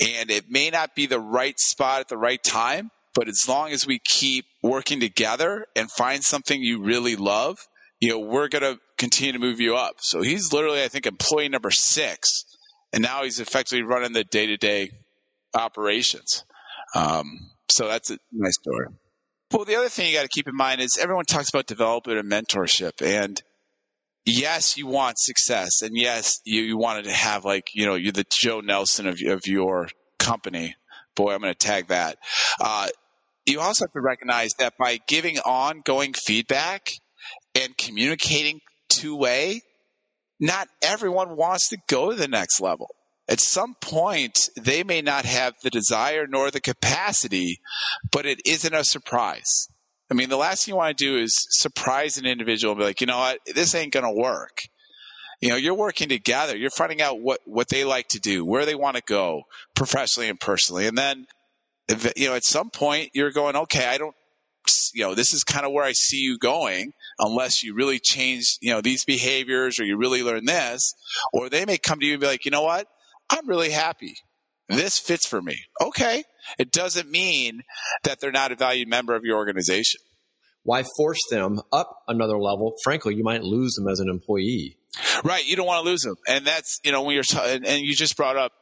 And 0.00 0.30
it 0.30 0.44
may 0.48 0.70
not 0.70 0.94
be 0.94 1.06
the 1.06 1.20
right 1.20 1.58
spot 1.58 2.00
at 2.00 2.08
the 2.08 2.16
right 2.16 2.42
time, 2.42 2.90
but 3.14 3.28
as 3.28 3.44
long 3.48 3.72
as 3.72 3.86
we 3.86 3.98
keep 3.98 4.46
working 4.62 5.00
together 5.00 5.66
and 5.76 5.90
find 5.90 6.22
something 6.22 6.62
you 6.62 6.82
really 6.82 7.16
love, 7.16 7.58
you 7.98 8.08
know, 8.08 8.18
we're 8.18 8.48
going 8.48 8.62
to 8.62 8.80
continue 8.96 9.32
to 9.32 9.38
move 9.38 9.60
you 9.60 9.76
up. 9.76 9.96
So 9.98 10.22
he's 10.22 10.52
literally, 10.52 10.82
I 10.82 10.88
think, 10.88 11.06
employee 11.06 11.48
number 11.48 11.70
six. 11.70 12.44
And 12.92 13.02
now 13.02 13.24
he's 13.24 13.40
effectively 13.40 13.82
running 13.82 14.12
the 14.12 14.24
day 14.24 14.46
to 14.46 14.56
day 14.56 14.90
operations. 15.54 16.44
Um, 16.94 17.50
so 17.70 17.88
that's 17.88 18.10
a 18.10 18.18
nice 18.32 18.56
story. 18.60 18.86
Well, 19.52 19.64
the 19.64 19.76
other 19.76 19.88
thing 19.88 20.08
you 20.08 20.16
got 20.16 20.22
to 20.22 20.28
keep 20.28 20.46
in 20.46 20.54
mind 20.54 20.80
is 20.80 20.96
everyone 21.00 21.24
talks 21.24 21.48
about 21.48 21.66
development 21.66 22.18
and 22.18 22.30
mentorship. 22.30 23.02
And 23.02 23.42
yes, 24.24 24.76
you 24.76 24.86
want 24.86 25.16
success. 25.18 25.82
And 25.82 25.96
yes, 25.96 26.40
you, 26.44 26.62
you 26.62 26.78
wanted 26.78 27.04
to 27.04 27.12
have 27.12 27.44
like, 27.44 27.68
you 27.74 27.84
know, 27.86 27.94
you're 27.94 28.12
the 28.12 28.24
Joe 28.30 28.60
Nelson 28.60 29.08
of, 29.08 29.18
of 29.26 29.40
your 29.46 29.88
company. 30.18 30.76
Boy, 31.16 31.34
I'm 31.34 31.40
going 31.40 31.52
to 31.52 31.58
tag 31.58 31.88
that. 31.88 32.18
Uh, 32.60 32.88
you 33.44 33.60
also 33.60 33.86
have 33.86 33.92
to 33.92 34.00
recognize 34.00 34.52
that 34.58 34.74
by 34.78 35.00
giving 35.08 35.38
ongoing 35.40 36.12
feedback 36.12 36.90
and 37.54 37.76
communicating 37.76 38.60
two 38.88 39.16
way, 39.16 39.62
not 40.38 40.68
everyone 40.80 41.36
wants 41.36 41.70
to 41.70 41.78
go 41.88 42.10
to 42.10 42.16
the 42.16 42.28
next 42.28 42.60
level. 42.60 42.88
At 43.30 43.40
some 43.40 43.76
point, 43.80 44.50
they 44.56 44.82
may 44.82 45.02
not 45.02 45.24
have 45.24 45.54
the 45.62 45.70
desire 45.70 46.26
nor 46.26 46.50
the 46.50 46.60
capacity, 46.60 47.60
but 48.10 48.26
it 48.26 48.40
isn't 48.44 48.74
a 48.74 48.82
surprise. 48.82 49.68
I 50.10 50.14
mean, 50.14 50.28
the 50.28 50.36
last 50.36 50.64
thing 50.64 50.72
you 50.72 50.76
want 50.76 50.98
to 50.98 51.04
do 51.04 51.16
is 51.16 51.46
surprise 51.50 52.16
an 52.16 52.26
individual 52.26 52.72
and 52.72 52.80
be 52.80 52.84
like, 52.84 53.00
you 53.00 53.06
know 53.06 53.18
what, 53.18 53.38
this 53.54 53.74
ain't 53.76 53.92
going 53.92 54.04
to 54.04 54.20
work. 54.20 54.62
You 55.40 55.50
know, 55.50 55.56
you're 55.56 55.74
working 55.74 56.08
together. 56.08 56.56
You're 56.56 56.70
finding 56.70 57.00
out 57.00 57.20
what, 57.20 57.40
what 57.44 57.68
they 57.68 57.84
like 57.84 58.08
to 58.08 58.18
do, 58.18 58.44
where 58.44 58.66
they 58.66 58.74
want 58.74 58.96
to 58.96 59.02
go 59.06 59.42
professionally 59.76 60.28
and 60.28 60.38
personally. 60.38 60.88
And 60.88 60.98
then, 60.98 61.26
you 62.16 62.28
know, 62.28 62.34
at 62.34 62.44
some 62.44 62.68
point 62.70 63.10
you're 63.14 63.30
going, 63.30 63.54
okay, 63.54 63.86
I 63.86 63.96
don't, 63.96 64.14
you 64.92 65.04
know, 65.04 65.14
this 65.14 65.32
is 65.32 65.44
kind 65.44 65.64
of 65.64 65.72
where 65.72 65.84
I 65.84 65.92
see 65.92 66.18
you 66.18 66.36
going 66.36 66.92
unless 67.20 67.62
you 67.62 67.74
really 67.74 68.00
change, 68.00 68.58
you 68.60 68.72
know, 68.72 68.80
these 68.80 69.04
behaviors 69.04 69.78
or 69.78 69.84
you 69.84 69.96
really 69.96 70.24
learn 70.24 70.44
this. 70.44 70.92
Or 71.32 71.48
they 71.48 71.64
may 71.64 71.78
come 71.78 72.00
to 72.00 72.06
you 72.06 72.14
and 72.14 72.20
be 72.20 72.26
like, 72.26 72.44
you 72.44 72.50
know 72.50 72.62
what? 72.62 72.88
I'm 73.30 73.48
really 73.48 73.70
happy. 73.70 74.14
This 74.68 74.98
fits 74.98 75.26
for 75.26 75.42
me. 75.42 75.56
Okay. 75.80 76.22
It 76.58 76.70
doesn't 76.70 77.10
mean 77.10 77.62
that 78.04 78.20
they're 78.20 78.30
not 78.30 78.52
a 78.52 78.56
valued 78.56 78.88
member 78.88 79.14
of 79.14 79.24
your 79.24 79.36
organization. 79.36 80.00
Why 80.62 80.84
force 80.96 81.18
them 81.30 81.60
up 81.72 81.90
another 82.06 82.38
level? 82.38 82.74
Frankly, 82.84 83.14
you 83.14 83.24
might 83.24 83.42
lose 83.42 83.74
them 83.74 83.88
as 83.88 83.98
an 84.00 84.08
employee. 84.08 84.76
Right. 85.24 85.44
You 85.44 85.56
don't 85.56 85.66
want 85.66 85.84
to 85.84 85.90
lose 85.90 86.02
them. 86.02 86.16
And 86.28 86.46
that's, 86.46 86.78
you 86.84 86.92
know, 86.92 87.02
when 87.02 87.14
you're, 87.14 87.22
t- 87.22 87.38
and 87.38 87.80
you 87.80 87.94
just 87.94 88.16
brought 88.16 88.36
up 88.36 88.52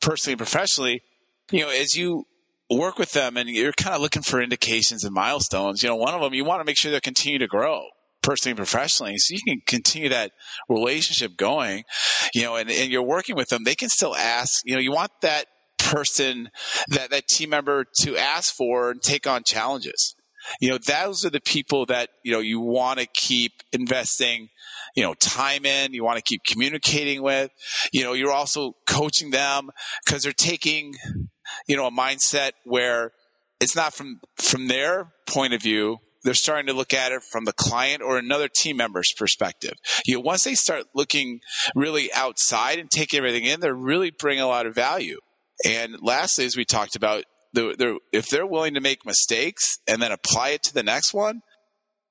personally 0.00 0.34
and 0.34 0.38
professionally, 0.38 1.02
you 1.50 1.60
know, 1.60 1.70
as 1.70 1.96
you 1.96 2.26
work 2.70 2.98
with 2.98 3.12
them 3.12 3.36
and 3.36 3.48
you're 3.48 3.72
kind 3.72 3.94
of 3.94 4.02
looking 4.02 4.22
for 4.22 4.40
indications 4.40 5.04
and 5.04 5.14
milestones, 5.14 5.82
you 5.82 5.88
know, 5.88 5.96
one 5.96 6.14
of 6.14 6.20
them, 6.20 6.34
you 6.34 6.44
want 6.44 6.60
to 6.60 6.64
make 6.64 6.76
sure 6.78 6.90
they 6.92 7.00
continue 7.00 7.38
to 7.38 7.46
grow 7.46 7.82
personally 8.26 8.50
and 8.50 8.58
professionally 8.58 9.16
so 9.16 9.34
you 9.34 9.40
can 9.46 9.60
continue 9.66 10.08
that 10.08 10.32
relationship 10.68 11.36
going 11.36 11.84
you 12.34 12.42
know 12.42 12.56
and, 12.56 12.70
and 12.70 12.90
you're 12.90 13.02
working 13.02 13.36
with 13.36 13.48
them 13.48 13.64
they 13.64 13.74
can 13.74 13.88
still 13.88 14.14
ask 14.16 14.62
you 14.64 14.74
know 14.74 14.80
you 14.80 14.92
want 14.92 15.10
that 15.22 15.46
person 15.78 16.50
that 16.88 17.10
that 17.10 17.28
team 17.28 17.50
member 17.50 17.84
to 18.00 18.16
ask 18.16 18.54
for 18.54 18.90
and 18.90 19.02
take 19.02 19.26
on 19.26 19.42
challenges. 19.44 20.14
You 20.60 20.70
know 20.70 20.78
those 20.78 21.24
are 21.24 21.30
the 21.30 21.40
people 21.40 21.86
that 21.86 22.08
you 22.24 22.32
know 22.32 22.40
you 22.40 22.60
want 22.60 23.00
to 23.00 23.06
keep 23.06 23.52
investing 23.72 24.48
you 24.94 25.02
know 25.02 25.14
time 25.14 25.66
in 25.66 25.92
you 25.92 26.04
want 26.04 26.18
to 26.18 26.22
keep 26.22 26.42
communicating 26.46 27.22
with. 27.22 27.50
You 27.92 28.04
know 28.04 28.12
you're 28.12 28.32
also 28.32 28.72
coaching 28.86 29.30
them 29.30 29.70
because 30.04 30.22
they're 30.22 30.32
taking 30.32 30.94
you 31.66 31.76
know 31.76 31.86
a 31.86 31.90
mindset 31.90 32.52
where 32.64 33.12
it's 33.60 33.74
not 33.74 33.92
from 33.92 34.20
from 34.36 34.68
their 34.68 35.12
point 35.26 35.52
of 35.52 35.62
view 35.62 35.98
they're 36.26 36.34
starting 36.34 36.66
to 36.66 36.72
look 36.72 36.92
at 36.92 37.12
it 37.12 37.22
from 37.22 37.44
the 37.44 37.52
client 37.52 38.02
or 38.02 38.18
another 38.18 38.48
team 38.48 38.76
member's 38.76 39.12
perspective. 39.16 39.74
You 40.04 40.16
know, 40.16 40.20
once 40.20 40.42
they 40.42 40.54
start 40.54 40.84
looking 40.92 41.38
really 41.76 42.12
outside 42.12 42.80
and 42.80 42.90
taking 42.90 43.18
everything 43.18 43.44
in, 43.44 43.60
they're 43.60 43.72
really 43.72 44.10
bringing 44.10 44.42
a 44.42 44.48
lot 44.48 44.66
of 44.66 44.74
value. 44.74 45.18
And 45.64 45.96
lastly, 46.02 46.44
as 46.44 46.56
we 46.56 46.64
talked 46.64 46.96
about, 46.96 47.22
they're, 47.52 47.76
they're, 47.76 47.96
if 48.12 48.28
they're 48.28 48.46
willing 48.46 48.74
to 48.74 48.80
make 48.80 49.06
mistakes 49.06 49.78
and 49.86 50.02
then 50.02 50.10
apply 50.10 50.50
it 50.50 50.64
to 50.64 50.74
the 50.74 50.82
next 50.82 51.14
one, 51.14 51.42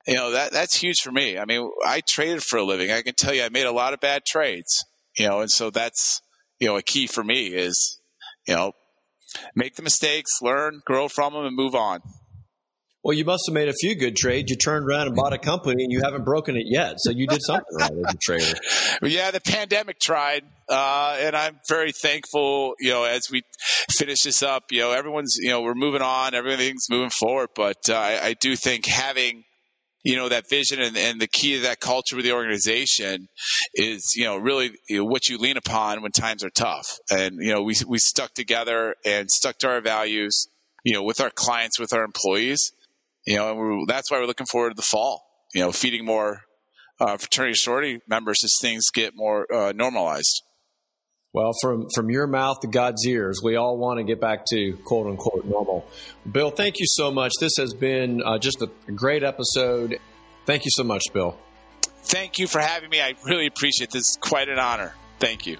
you 0.07 0.15
know 0.15 0.31
that 0.31 0.51
that's 0.51 0.77
huge 0.77 1.01
for 1.01 1.11
me. 1.11 1.37
I 1.37 1.45
mean, 1.45 1.67
I 1.83 2.01
traded 2.07 2.43
for 2.43 2.57
a 2.57 2.63
living. 2.63 2.91
I 2.91 3.01
can 3.01 3.15
tell 3.15 3.33
you, 3.33 3.43
I 3.43 3.49
made 3.49 3.65
a 3.65 3.71
lot 3.71 3.93
of 3.93 3.99
bad 3.99 4.23
trades. 4.25 4.85
You 5.17 5.27
know, 5.27 5.41
and 5.41 5.51
so 5.51 5.71
that's 5.71 6.21
you 6.59 6.67
know 6.67 6.77
a 6.77 6.83
key 6.83 7.07
for 7.07 7.23
me 7.23 7.47
is 7.47 7.99
you 8.47 8.55
know 8.55 8.73
make 9.55 9.75
the 9.75 9.81
mistakes, 9.81 10.41
learn, 10.41 10.81
grow 10.85 11.07
from 11.07 11.33
them, 11.33 11.45
and 11.45 11.55
move 11.55 11.73
on. 11.73 12.01
Well, 13.05 13.15
you 13.15 13.23
must 13.23 13.43
have 13.45 13.53
made 13.53 13.69
a 13.69 13.73
few 13.73 13.93
good 13.93 14.15
trades. 14.15 14.49
You 14.49 14.57
turned 14.57 14.87
around 14.87 15.05
and 15.05 15.15
bought 15.15 15.31
a 15.31 15.37
company, 15.37 15.83
and 15.83 15.91
you 15.91 16.01
haven't 16.01 16.25
broken 16.25 16.57
it 16.57 16.65
yet. 16.65 16.95
So 16.97 17.11
you 17.11 17.27
did 17.27 17.43
something 17.43 17.77
right 17.77 17.91
as 17.91 18.15
a 18.15 18.17
trader. 18.17 18.59
Yeah, 19.03 19.29
the 19.29 19.41
pandemic 19.41 19.99
tried, 19.99 20.43
uh, 20.67 21.17
and 21.19 21.35
I'm 21.35 21.59
very 21.69 21.91
thankful. 21.91 22.73
You 22.79 22.89
know, 22.89 23.03
as 23.03 23.29
we 23.29 23.43
finish 23.91 24.23
this 24.23 24.41
up, 24.41 24.71
you 24.71 24.79
know, 24.79 24.91
everyone's, 24.91 25.37
you 25.39 25.49
know, 25.49 25.61
we're 25.61 25.75
moving 25.75 26.01
on, 26.01 26.33
everything's 26.33 26.89
moving 26.89 27.11
forward. 27.11 27.49
But 27.55 27.77
uh, 27.89 27.93
I, 27.93 28.19
I, 28.29 28.33
do 28.33 28.55
think 28.55 28.87
having, 28.87 29.43
you 30.03 30.15
know, 30.15 30.29
that 30.29 30.49
vision 30.49 30.81
and, 30.81 30.97
and, 30.97 31.21
the 31.21 31.27
key 31.27 31.57
to 31.57 31.61
that 31.63 31.79
culture 31.79 32.15
with 32.15 32.25
the 32.25 32.31
organization 32.31 33.27
is, 33.75 34.13
you 34.15 34.23
know, 34.23 34.37
really 34.37 34.71
you 34.89 34.99
know, 34.99 35.05
what 35.05 35.29
you 35.29 35.37
lean 35.37 35.57
upon 35.57 36.01
when 36.01 36.11
times 36.11 36.43
are 36.43 36.49
tough. 36.49 36.97
And 37.11 37.35
you 37.37 37.53
know, 37.53 37.61
we 37.61 37.75
we 37.87 37.99
stuck 37.99 38.33
together 38.33 38.95
and 39.05 39.29
stuck 39.29 39.59
to 39.59 39.67
our 39.67 39.81
values. 39.81 40.47
You 40.83 40.93
know, 40.93 41.03
with 41.03 41.19
our 41.19 41.31
clients, 41.31 41.79
with 41.79 41.93
our 41.93 42.03
employees 42.03 42.71
you 43.25 43.37
know, 43.37 43.51
and 43.51 43.87
that's 43.87 44.11
why 44.11 44.19
we're 44.19 44.27
looking 44.27 44.47
forward 44.47 44.71
to 44.71 44.75
the 44.75 44.81
fall. 44.81 45.23
You 45.53 45.61
know, 45.61 45.71
feeding 45.71 46.05
more 46.05 46.41
uh, 46.99 47.17
fraternity 47.17 47.55
sorority 47.55 48.01
members 48.07 48.43
as 48.43 48.53
things 48.61 48.89
get 48.93 49.13
more 49.15 49.51
uh, 49.53 49.71
normalized. 49.73 50.43
Well, 51.33 51.51
from 51.61 51.87
from 51.93 52.09
your 52.09 52.27
mouth 52.27 52.61
to 52.61 52.67
God's 52.67 53.05
ears, 53.05 53.41
we 53.43 53.57
all 53.57 53.77
want 53.77 53.99
to 53.99 54.05
get 54.05 54.21
back 54.21 54.45
to 54.51 54.77
quote 54.85 55.07
unquote 55.07 55.45
normal. 55.45 55.85
Bill, 56.29 56.49
thank 56.49 56.79
you 56.79 56.85
so 56.87 57.11
much. 57.11 57.33
This 57.39 57.57
has 57.57 57.73
been 57.73 58.21
uh, 58.23 58.37
just 58.37 58.61
a 58.61 58.69
great 58.93 59.21
episode. 59.21 59.99
Thank 60.45 60.63
you 60.63 60.71
so 60.73 60.83
much, 60.85 61.03
Bill. 61.13 61.37
Thank 62.03 62.39
you 62.39 62.47
for 62.47 62.61
having 62.61 62.89
me. 62.89 63.01
I 63.01 63.15
really 63.25 63.47
appreciate 63.47 63.91
this. 63.91 64.11
Is 64.11 64.17
quite 64.21 64.47
an 64.47 64.59
honor. 64.59 64.93
Thank 65.19 65.45
you. 65.45 65.57